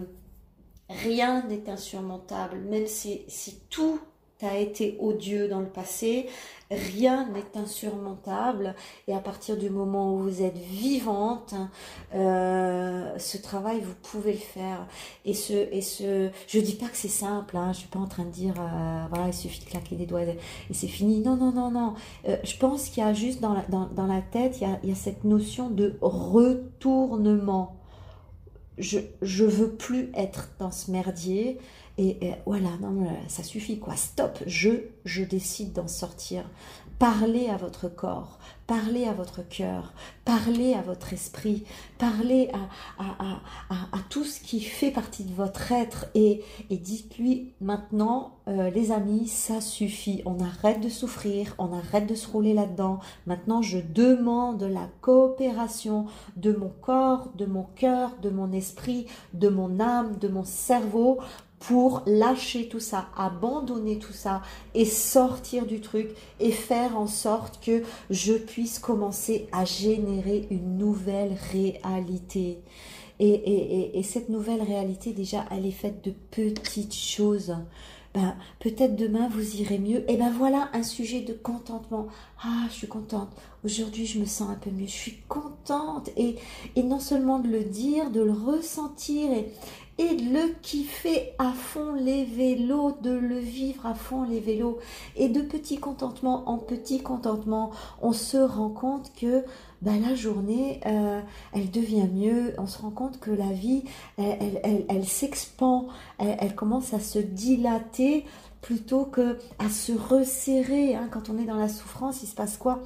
rien 0.90 1.44
n'est 1.48 1.70
insurmontable, 1.70 2.58
même 2.70 2.88
si, 2.88 3.22
si 3.28 3.60
tout 3.70 4.00
a 4.46 4.58
été 4.58 4.98
odieux 5.00 5.48
dans 5.48 5.60
le 5.60 5.68
passé, 5.68 6.28
rien 6.72 7.28
n'est 7.30 7.60
insurmontable. 7.60 8.76
Et 9.08 9.14
à 9.14 9.20
partir 9.20 9.58
du 9.58 9.70
moment 9.70 10.14
où 10.14 10.20
vous 10.20 10.42
êtes 10.42 10.58
vivante, 10.58 11.56
euh, 12.14 13.18
ce 13.18 13.38
travail, 13.38 13.82
vous 13.82 13.96
pouvez 14.02 14.34
le 14.34 14.40
faire. 14.40 14.88
Et 15.26 15.34
ce, 15.34 15.54
et 15.54 15.82
ce, 15.82 16.30
je 16.48 16.60
dis 16.60 16.76
pas 16.76 16.88
que 16.88 16.98
c'est 16.98 17.08
simple. 17.08 17.58
Hein, 17.58 17.74
je 17.74 17.80
suis 17.80 17.88
pas 17.90 18.00
en 18.00 18.08
train 18.08 18.26
de 18.26 18.32
dire, 18.32 18.56
euh, 18.60 19.06
voilà, 19.10 19.28
il 19.28 19.34
suffit 19.34 19.64
de 19.64 19.70
claquer 19.70 19.96
des 19.96 20.06
doigts 20.06 20.24
et 20.24 20.38
c'est 20.74 20.88
fini. 20.88 21.20
Non, 21.20 21.36
non, 21.36 21.52
non, 21.52 21.72
non. 21.72 21.94
Euh, 22.28 22.38
je 22.44 22.58
pense 22.58 22.90
qu'il 22.90 23.04
y 23.04 23.06
a 23.06 23.14
juste 23.14 23.42
dans 23.42 23.54
la, 23.54 24.22
tête, 24.32 24.58
il 24.62 24.68
y, 24.68 24.72
a, 24.72 24.80
il 24.84 24.90
y 24.90 24.92
a 24.92 24.96
cette 24.96 25.24
notion 25.24 25.70
de 25.70 25.98
retournement 26.02 27.76
je, 28.80 29.00
je 29.22 29.44
veux 29.46 29.72
plus 29.72 30.10
être 30.16 30.50
dans 30.58 30.72
ce 30.72 30.90
merdier. 30.90 31.60
Et, 32.02 32.18
voilà, 32.46 32.70
non, 32.80 33.08
ça 33.28 33.44
suffit 33.44 33.78
quoi. 33.78 33.98
Stop, 33.98 34.40
je, 34.48 34.70
je 35.04 35.22
décide 35.22 35.74
d'en 35.74 35.90
sortir. 35.90 36.46
Parlez 36.98 37.48
à 37.48 37.56
votre 37.56 37.88
corps, 37.88 38.40
parlez 38.68 39.06
à 39.06 39.14
votre 39.14 39.42
cœur, 39.48 39.94
parlez 40.26 40.74
à 40.74 40.82
votre 40.82 41.14
esprit, 41.14 41.64
parlez 41.98 42.50
à, 42.54 43.04
à, 43.04 43.34
à, 43.70 43.98
à, 43.98 44.00
tout 44.10 44.26
ce 44.26 44.42
qui 44.42 44.60
fait 44.60 44.92
partie 44.92 45.24
de 45.24 45.34
votre 45.34 45.72
être 45.72 46.08
et, 46.14 46.44
et 46.70 46.76
dites-lui 46.76 47.54
maintenant, 47.62 48.34
euh, 48.50 48.70
les 48.70 48.92
amis, 48.92 49.28
ça 49.28 49.62
suffit, 49.62 50.22
on 50.26 50.42
arrête 50.42 50.82
de 50.82 50.90
souffrir, 50.90 51.56
on 51.58 51.72
arrête 51.72 52.06
de 52.06 52.16
se 52.16 52.28
rouler 52.28 52.54
là-dedans. 52.54 53.00
Maintenant, 53.28 53.62
je 53.62 53.80
demande 53.80 54.62
la 54.64 54.90
coopération 55.00 56.08
de 56.36 56.52
mon 56.52 56.72
corps, 56.82 57.30
de 57.36 57.46
mon 57.46 57.64
cœur, 57.76 58.18
de 58.22 58.30
mon 58.30 58.52
esprit, 58.52 59.06
de 59.34 59.48
mon 59.48 59.80
âme, 59.80 60.18
de 60.18 60.28
mon 60.28 60.44
cerveau 60.44 61.20
pour 61.60 62.04
lâcher 62.06 62.70
tout 62.70 62.80
ça, 62.80 63.10
abandonner 63.18 64.00
tout 64.00 64.14
ça 64.14 64.42
et 64.74 64.86
sortir 64.86 65.66
du 65.66 65.82
truc 65.82 66.10
et 66.40 66.52
faire 66.52 66.98
en 66.98 67.08
sorte 67.08 67.64
que 67.64 67.84
je 68.10 68.34
puisse 68.34 68.80
commencer 68.80 69.48
à 69.52 69.66
générer 69.66 70.48
une 70.52 70.78
nouvelle 70.78 71.36
réalité. 71.52 72.60
Et, 73.20 73.28
et, 73.28 74.00
et, 74.00 74.04
cette 74.04 74.30
nouvelle 74.30 74.62
réalité, 74.62 75.12
déjà, 75.12 75.46
elle 75.52 75.66
est 75.66 75.72
faite 75.72 76.02
de 76.06 76.14
petites 76.32 76.96
choses. 76.96 77.54
Ben, 78.14 78.36
peut-être 78.60 78.96
demain 78.96 79.28
vous 79.30 79.58
irez 79.58 79.78
mieux. 79.78 80.10
Et 80.10 80.18
ben 80.18 80.32
voilà 80.32 80.70
un 80.74 80.82
sujet 80.82 81.22
de 81.22 81.34
contentement. 81.34 82.08
Ah, 82.44 82.66
je 82.70 82.74
suis 82.74 82.88
contente. 82.88 83.30
Aujourd'hui, 83.64 84.06
je 84.06 84.20
me 84.20 84.26
sens 84.26 84.50
un 84.50 84.56
peu 84.56 84.72
mieux. 84.72 84.88
Je 84.88 84.92
suis 84.92 85.18
contente. 85.28 86.10
Et, 86.18 86.38
et 86.76 86.84
non 86.84 87.00
seulement 87.00 87.40
de 87.40 87.50
le 87.50 87.64
dire, 87.64 88.10
de 88.10 88.22
le 88.22 88.32
ressentir 88.32 89.30
et 90.00 90.16
de 90.16 90.34
le 90.34 90.54
kiffer 90.62 91.34
à 91.38 91.52
fond 91.52 91.94
les 91.94 92.24
vélos, 92.24 92.98
de 93.02 93.12
le 93.12 93.38
vivre 93.38 93.86
à 93.86 93.94
fond 93.94 94.24
les 94.24 94.40
vélos. 94.40 94.80
Et 95.18 95.28
de 95.28 95.42
petit 95.42 95.78
contentement 95.78 96.50
en 96.50 96.58
petit 96.58 97.04
contentement, 97.04 97.72
on 98.02 98.14
se 98.14 98.38
rend 98.38 98.70
compte 98.70 99.12
que 99.20 99.44
ben, 99.82 100.02
la 100.02 100.16
journée, 100.16 100.80
euh, 100.86 101.20
elle 101.54 101.70
devient 101.70 102.08
mieux. 102.08 102.54
On 102.58 102.66
se 102.66 102.82
rend 102.82 102.92
compte 102.92 103.20
que 103.20 103.32
la 103.32 103.52
vie, 103.52 103.84
elle, 104.18 105.06
s'expand, 105.06 105.88
elle, 106.18 106.56
commence 106.56 106.94
à 106.94 107.00
se 107.00 107.20
dilater 107.20 108.26
plutôt 108.62 109.04
que 109.04 109.38
à 109.60 109.70
se 109.70 109.92
resserrer. 109.92 110.96
Hein. 110.96 111.10
Quand 111.12 111.30
on 111.30 111.38
est 111.38 111.46
dans 111.46 111.58
la 111.58 111.70
souffrance, 111.70 112.24
il 112.24 112.28
se 112.28 112.36
passe 112.36 112.56
quoi? 112.56 112.80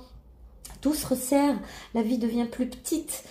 Tout 0.81 0.95
se 0.95 1.07
resserre, 1.07 1.57
la 1.93 2.01
vie 2.01 2.17
devient 2.17 2.45
plus 2.51 2.67
petite 2.67 3.23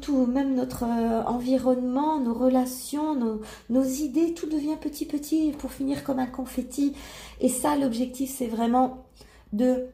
tout, 0.00 0.26
même 0.26 0.54
notre 0.54 0.84
euh, 0.84 1.22
environnement, 1.24 2.20
nos 2.20 2.34
relations, 2.34 3.14
nos, 3.68 3.84
idées, 3.84 4.34
tout 4.34 4.48
devient 4.48 4.76
petit 4.80 5.06
petit 5.06 5.52
pour 5.58 5.72
finir 5.72 6.04
comme 6.04 6.18
un 6.18 6.26
confetti. 6.26 6.94
Et 7.40 7.48
ça, 7.48 7.76
l'objectif, 7.76 8.30
c'est 8.36 8.46
vraiment 8.46 9.06
de 9.52 9.86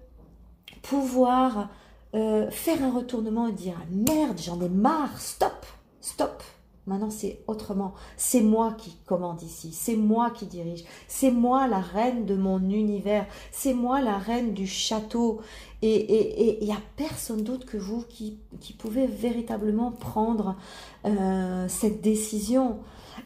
pouvoir 0.82 1.70
euh, 2.14 2.50
faire 2.50 2.82
un 2.82 2.90
retournement 2.90 3.48
et 3.48 3.52
dire 3.52 3.76
merde, 3.90 4.38
j'en 4.38 4.60
ai 4.60 4.68
marre, 4.68 5.18
stop, 5.20 5.66
stop. 6.00 6.42
Maintenant, 6.86 7.10
c'est 7.10 7.40
autrement. 7.48 7.94
C'est 8.16 8.40
moi 8.40 8.74
qui 8.78 8.96
commande 9.06 9.42
ici. 9.42 9.72
C'est 9.72 9.96
moi 9.96 10.30
qui 10.30 10.46
dirige. 10.46 10.84
C'est 11.08 11.32
moi 11.32 11.66
la 11.66 11.80
reine 11.80 12.26
de 12.26 12.36
mon 12.36 12.60
univers. 12.70 13.26
C'est 13.50 13.74
moi 13.74 14.00
la 14.00 14.18
reine 14.18 14.54
du 14.54 14.68
château. 14.68 15.40
Et 15.82 16.60
il 16.60 16.64
n'y 16.64 16.72
a 16.72 16.80
personne 16.96 17.42
d'autre 17.42 17.66
que 17.66 17.76
vous 17.76 18.04
qui, 18.08 18.38
qui 18.60 18.72
pouvez 18.72 19.06
véritablement 19.06 19.90
prendre 19.90 20.56
euh, 21.04 21.66
cette 21.68 22.00
décision. 22.02 22.78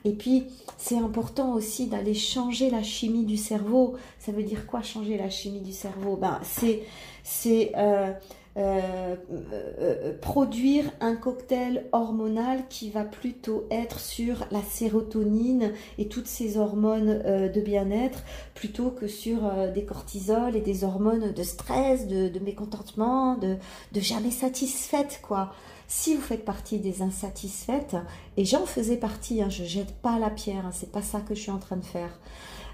Et 0.05 0.12
puis, 0.12 0.46
c'est 0.79 0.96
important 0.96 1.53
aussi 1.53 1.87
d'aller 1.87 2.14
changer 2.14 2.70
la 2.70 2.83
chimie 2.83 3.25
du 3.25 3.37
cerveau. 3.37 3.96
Ça 4.18 4.33
veut 4.33 4.42
dire 4.42 4.66
quoi 4.66 4.83
changer 4.83 5.18
la 5.18 5.29
chimie 5.29 5.61
du 5.61 5.73
cerveau? 5.73 6.16
Ben, 6.16 6.40
C'est 6.42 7.73
euh, 7.77 8.12
euh, 8.57 9.15
euh, 9.31 10.13
produire 10.21 10.85
un 11.01 11.15
cocktail 11.15 11.87
hormonal 11.93 12.67
qui 12.69 12.91
va 12.91 13.05
plutôt 13.05 13.65
être 13.71 14.01
sur 14.01 14.45
la 14.51 14.61
sérotonine 14.61 15.73
et 15.99 16.09
toutes 16.09 16.27
ces 16.27 16.59
hormones 16.59 17.23
euh, 17.25 17.49
de 17.49 17.61
bien-être 17.61 18.25
plutôt 18.55 18.91
que 18.91 19.07
sur 19.07 19.39
des 19.73 19.85
cortisols 19.85 20.57
et 20.57 20.61
des 20.61 20.83
hormones 20.83 21.33
de 21.33 21.43
stress, 21.45 22.09
de, 22.09 22.39
mécontentement, 22.41 23.37
de, 23.37 23.57
de 23.93 24.01
jamais 24.01 24.33
satisfaite 24.33 25.21
quoi. 25.23 25.53
Si 25.87 26.15
vous 26.15 26.23
faites 26.23 26.45
partie 26.45 26.79
des 26.79 27.03
insatisfaites, 27.03 27.97
et 28.37 28.45
j'en 28.45 28.65
faisais 28.65 28.97
partie, 28.97 29.43
hein, 29.43 29.49
je 29.49 29.65
jette 29.65 29.93
pas 29.97 30.21
la 30.21 30.31
pierre, 30.31 30.67
hein, 30.67 30.73
c'est 30.73 30.93
pas 30.93 31.03
ça 31.03 31.21
que 31.21 31.35
je 31.35 31.41
suis 31.41 31.51
en 31.51 31.59
train 31.59 31.77
de 31.77 31.85
faire. 31.85 32.17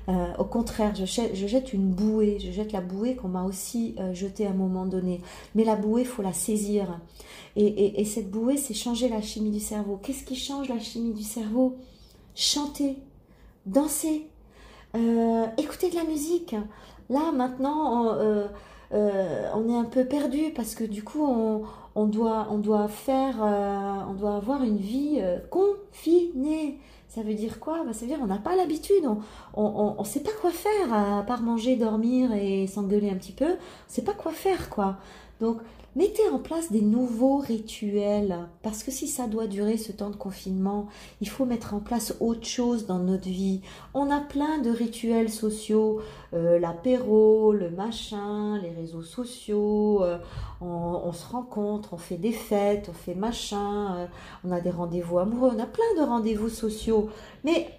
Euh, 0.08 0.32
au 0.38 0.44
contraire, 0.44 0.94
je 0.94 1.04
jette, 1.04 1.72
une 1.72 1.90
bouée, 1.90 2.38
je 2.38 2.52
jette 2.52 2.72
la 2.72 2.80
bouée 2.80 3.16
qu'on 3.16 3.28
m'a 3.28 3.42
aussi 3.42 3.96
euh, 3.98 4.14
jetée 4.14 4.46
à 4.46 4.50
un 4.50 4.54
moment 4.54 4.86
donné. 4.86 5.20
Mais 5.54 5.64
la 5.64 5.74
bouée, 5.74 6.04
faut 6.04 6.22
la 6.22 6.32
saisir. 6.32 7.00
Et, 7.56 8.04
cette 8.04 8.30
bouée, 8.30 8.56
c'est 8.56 8.74
changer 8.74 9.08
la 9.08 9.22
chimie 9.22 9.50
du 9.50 9.60
cerveau. 9.60 9.98
Qu'est-ce 10.02 10.24
qui 10.24 10.36
change 10.36 10.68
la 10.68 10.78
chimie 10.78 11.14
du 11.14 11.22
cerveau? 11.22 11.76
Chanter, 12.34 12.98
danser, 13.64 14.28
euh, 14.94 15.46
écouter 15.56 15.90
de 15.90 15.96
la 15.96 16.04
musique. 16.04 16.54
Là, 17.08 17.32
maintenant, 17.32 18.14
on, 18.92 19.68
est 19.68 19.76
un 19.76 19.84
peu 19.84 20.04
perdu 20.04 20.52
parce 20.54 20.74
que 20.74 20.84
du 20.84 21.02
coup, 21.02 21.26
on, 21.94 22.06
doit, 22.06 22.48
on 22.50 22.58
doit 22.58 22.88
faire, 22.88 23.36
on 23.40 24.12
doit 24.12 24.36
avoir 24.36 24.62
une 24.62 24.76
vie 24.76 25.20
confinée. 25.50 26.78
Ça 27.08 27.22
veut 27.22 27.34
dire 27.34 27.60
quoi? 27.60 27.82
Bah, 27.84 27.92
Ça 27.92 28.00
veut 28.00 28.08
dire 28.08 28.18
on 28.22 28.26
n'a 28.26 28.38
pas 28.38 28.56
l'habitude, 28.56 29.04
on 29.54 29.96
ne 29.98 30.04
sait 30.04 30.20
pas 30.20 30.32
quoi 30.40 30.50
faire 30.50 30.92
à 30.92 31.22
part 31.22 31.42
manger, 31.42 31.76
dormir 31.76 32.32
et 32.32 32.66
s'engueuler 32.66 33.10
un 33.10 33.14
petit 33.16 33.32
peu. 33.32 33.52
On 33.52 33.56
sait 33.88 34.02
pas 34.02 34.14
quoi 34.14 34.32
faire 34.32 34.68
quoi. 34.68 34.96
Donc 35.40 35.60
Mettez 35.96 36.28
en 36.28 36.38
place 36.38 36.70
des 36.70 36.82
nouveaux 36.82 37.38
rituels, 37.38 38.36
parce 38.62 38.82
que 38.82 38.90
si 38.90 39.08
ça 39.08 39.26
doit 39.26 39.46
durer 39.46 39.78
ce 39.78 39.92
temps 39.92 40.10
de 40.10 40.16
confinement, 40.16 40.88
il 41.22 41.28
faut 41.30 41.46
mettre 41.46 41.72
en 41.72 41.80
place 41.80 42.14
autre 42.20 42.44
chose 42.44 42.84
dans 42.84 42.98
notre 42.98 43.30
vie. 43.30 43.62
On 43.94 44.10
a 44.10 44.20
plein 44.20 44.58
de 44.58 44.68
rituels 44.68 45.30
sociaux, 45.30 46.02
euh, 46.34 46.58
l'apéro, 46.58 47.54
le 47.54 47.70
machin, 47.70 48.58
les 48.58 48.68
réseaux 48.72 49.00
sociaux, 49.00 50.04
euh, 50.04 50.18
on, 50.60 51.14
se 51.14 51.26
rencontre, 51.32 51.94
on 51.94 51.96
fait 51.96 52.18
des 52.18 52.32
fêtes, 52.32 52.90
on 52.90 52.92
fait 52.92 53.14
machin, 53.14 53.96
euh, 53.96 54.06
on 54.44 54.52
a 54.52 54.60
des 54.60 54.70
rendez-vous 54.70 55.18
amoureux, 55.18 55.52
on 55.56 55.58
a 55.58 55.66
plein 55.66 55.94
de 55.96 56.02
rendez-vous 56.06 56.50
sociaux. 56.50 57.08
Mais 57.42 57.70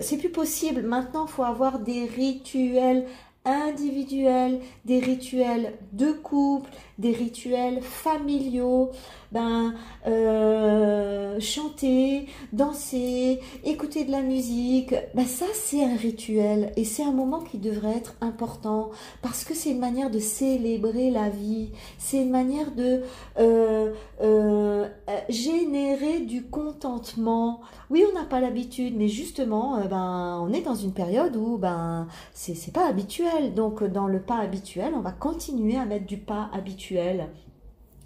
c'est 0.00 0.18
plus 0.18 0.30
possible. 0.30 0.82
Maintenant, 0.82 1.26
il 1.26 1.30
faut 1.30 1.44
avoir 1.44 1.78
des 1.78 2.04
rituels 2.04 3.06
individuels, 3.44 4.60
des 4.84 4.98
rituels 4.98 5.74
de 5.92 6.12
couple, 6.12 6.70
des 7.00 7.12
rituels 7.12 7.80
familiaux. 7.82 8.90
Ben, 9.32 9.74
euh, 10.08 11.38
chanter, 11.38 12.26
danser, 12.52 13.38
écouter 13.62 14.04
de 14.04 14.10
la 14.10 14.22
musique, 14.22 14.92
bah 15.14 15.24
ça 15.24 15.46
c'est 15.54 15.84
un 15.84 15.94
rituel 15.94 16.72
et 16.74 16.84
c'est 16.84 17.04
un 17.04 17.12
moment 17.12 17.38
qui 17.38 17.58
devrait 17.58 17.96
être 17.96 18.16
important 18.20 18.90
parce 19.22 19.44
que 19.44 19.54
c'est 19.54 19.70
une 19.70 19.78
manière 19.78 20.10
de 20.10 20.18
célébrer 20.18 21.12
la 21.12 21.28
vie, 21.28 21.70
c'est 21.96 22.20
une 22.22 22.30
manière 22.30 22.72
de 22.72 23.02
euh, 23.38 23.92
euh, 24.20 24.88
générer 25.28 26.18
du 26.20 26.46
contentement. 26.46 27.60
Oui, 27.88 28.04
on 28.10 28.18
n'a 28.18 28.24
pas 28.24 28.40
l'habitude, 28.40 28.94
mais 28.96 29.06
justement, 29.06 29.80
ben 29.88 30.40
on 30.42 30.52
est 30.52 30.62
dans 30.62 30.74
une 30.74 30.92
période 30.92 31.36
où 31.36 31.56
ben 31.56 32.08
c'est 32.34 32.72
pas 32.72 32.88
habituel. 32.88 33.54
Donc 33.54 33.84
dans 33.84 34.08
le 34.08 34.20
pas 34.20 34.38
habituel, 34.38 34.92
on 34.96 35.00
va 35.00 35.12
continuer 35.12 35.76
à 35.76 35.84
mettre 35.84 36.06
du 36.06 36.16
pas 36.16 36.50
habituel 36.52 36.89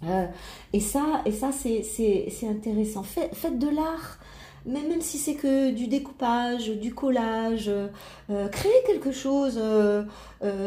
euh, 0.03 0.25
et 0.73 0.79
ça, 0.79 1.21
et 1.25 1.31
ça 1.31 1.51
c'est 1.51 2.47
intéressant. 2.47 3.03
faites 3.03 3.59
de 3.59 3.69
l'art, 3.69 4.19
même 4.65 4.99
si 4.99 5.17
c'est 5.17 5.35
que 5.35 5.71
du 5.71 5.87
découpage, 5.87 6.69
du 6.69 6.93
collage, 6.93 7.69
euh, 7.69 8.47
créez 8.49 8.83
quelque 8.87 9.11
chose 9.11 9.59
euh, 9.61 10.03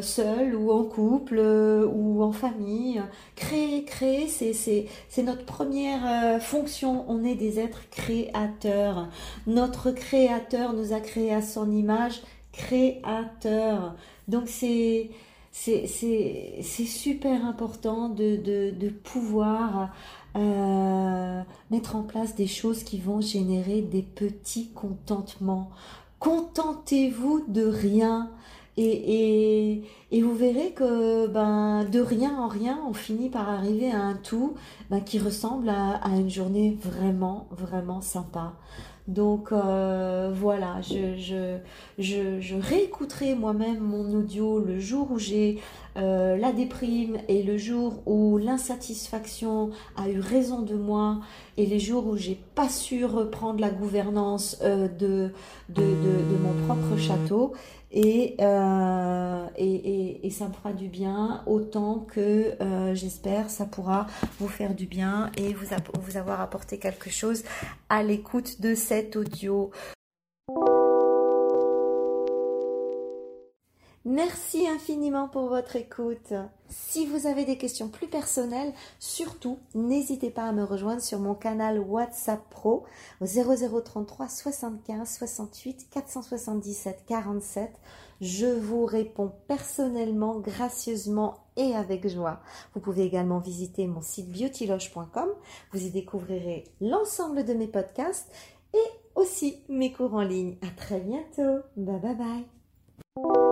seul 0.03 0.55
ou 0.55 0.71
en 0.71 0.85
couple 0.85 1.39
ou 1.39 2.23
en 2.23 2.33
famille. 2.33 3.03
Créer, 3.37 3.85
créer, 3.85 4.29
c'est 4.29 5.23
notre 5.23 5.45
première 5.45 6.41
fonction. 6.41 7.05
On 7.09 7.25
est 7.25 7.35
des 7.35 7.59
êtres 7.61 7.89
créateurs. 7.91 9.09
Notre 9.47 9.91
créateur 9.91 10.73
nous 10.73 10.93
a 10.93 11.01
créés 11.01 11.35
à 11.35 11.43
son 11.43 11.71
image, 11.71 12.23
créateur. 12.53 13.95
Donc 14.27 14.45
c'est 14.47 15.11
c'est 15.61 16.87
super 16.87 17.45
important 17.45 18.09
de, 18.09 18.89
pouvoir 19.03 19.91
euh, 20.37 21.43
mettre 21.71 21.97
en 21.97 22.03
place 22.03 22.35
des 22.35 22.47
choses 22.47 22.85
qui 22.85 22.99
vont 22.99 23.21
générer 23.21 23.83
des 23.83 24.03
petits 24.03 24.71
contentements. 24.71 25.71
Contentez-vous 26.21 27.45
de 27.49 27.65
rien. 27.65 28.31
Et, 28.77 29.83
vous 30.13 30.35
verrez 30.37 30.71
que 30.71 31.27
ben, 31.27 31.85
de 31.85 32.01
rien 32.01 32.39
en 32.39 32.47
rien, 32.47 32.79
on 32.89 32.93
finit 32.93 33.29
par 33.29 33.49
arriver 33.49 33.91
à 33.91 34.01
un 34.01 34.15
tout 34.15 34.55
ben, 34.91 35.01
qui 35.01 35.19
ressemble 35.19 35.69
à, 35.69 35.97
à 35.97 36.11
une 36.11 36.31
journée 36.31 36.79
vraiment, 36.81 37.49
vraiment 37.51 38.01
sympa. 38.01 38.55
Donc 39.09 39.53
euh, 39.53 40.31
voilà, 40.35 40.83
je, 40.83 41.59
je, 41.99 42.55
réécouterai 42.55 43.35
moi-même 43.35 43.79
mon 43.79 44.13
audio 44.13 44.61
le 44.61 44.79
jour 44.79 45.11
où 45.13 45.19
j'ai 45.19 45.63
euh, 45.97 46.37
la 46.37 46.53
déprime 46.53 47.17
et 47.27 47.43
le 47.43 47.57
jour 47.57 48.03
où 48.05 48.37
l'insatisfaction 48.37 49.71
a 49.97 50.11
eu 50.11 50.21
raison 50.21 50.61
de 50.61 50.75
moi 50.75 51.21
et 51.57 51.65
les 51.65 51.81
jours 51.81 52.07
où 52.07 52.19
j'ai 52.19 52.39
pas 52.55 52.69
su 52.69 53.07
reprendre 53.07 53.61
la 53.61 53.71
gouvernance 53.71 54.59
euh, 54.63 54.89
de, 54.89 55.33
de, 55.71 55.83
mon 56.43 56.67
propre 56.67 56.99
château. 56.99 57.55
Et, 59.61 60.27
et, 60.27 60.31
ça 60.31 60.47
me 60.47 60.53
fera 60.53 60.73
du 60.73 60.89
bien 60.89 61.43
autant 61.47 61.99
que 61.99 62.55
euh, 62.63 62.95
j'espère 62.95 63.51
ça 63.51 63.67
pourra 63.67 64.07
vous 64.39 64.47
faire 64.47 64.73
du 64.75 64.87
bien 64.87 65.33
et 65.37 65.53
vous, 65.53 65.67
vous 66.01 66.17
avoir 66.17 66.41
apporté 66.41 66.79
quelque 66.79 67.11
chose 67.11 67.43
à 67.89 68.05
l'écoute 68.05 68.61
de 68.61 68.77
cet 68.77 69.17
audio. 69.17 69.73
Merci 74.05 74.67
infiniment 74.69 75.29
pour 75.29 75.49
votre 75.49 75.77
écoute. 75.77 76.33
Si 76.69 77.07
vous 77.07 77.27
avez 77.27 77.45
des 77.45 77.59
questions 77.59 77.89
plus 77.89 78.07
personnelles, 78.07 78.73
surtout 78.99 79.59
n'hésitez 79.75 80.31
pas 80.31 80.45
à 80.45 80.53
me 80.53 80.65
rejoindre 80.65 81.03
sur 81.03 81.19
mon 81.19 81.35
canal 81.35 81.81
WhatsApp 81.81 82.41
Pro 82.51 82.85
au 83.21 83.27
0033 83.27 84.29
75 84.29 85.17
68 85.19 85.89
477 85.91 87.05
47. 87.07 87.71
Je 88.21 88.47
vous 88.47 88.85
réponds 88.85 89.33
personnellement, 89.47 90.39
gracieusement 90.39 91.39
et 91.57 91.75
avec 91.75 92.09
joie. 92.09 92.41
Vous 92.75 92.81
pouvez 92.81 93.05
également 93.05 93.39
visiter 93.39 93.87
mon 93.87 94.01
site 94.01 94.31
beautyloge.com. 94.31 95.29
Vous 95.73 95.85
y 95.85 95.91
découvrirez 95.91 96.65
l'ensemble 96.81 97.45
de 97.45 97.55
mes 97.55 97.69
podcasts 97.69 98.31
et 98.75 98.91
aussi 99.15 99.63
mes 99.69 99.93
cours 99.93 100.15
en 100.15 100.23
ligne. 100.23 100.57
À 100.63 100.71
très 100.77 101.01
bientôt. 101.01 101.63
Bye 101.77 102.01
bye 102.01 102.15
bye. 102.15 103.48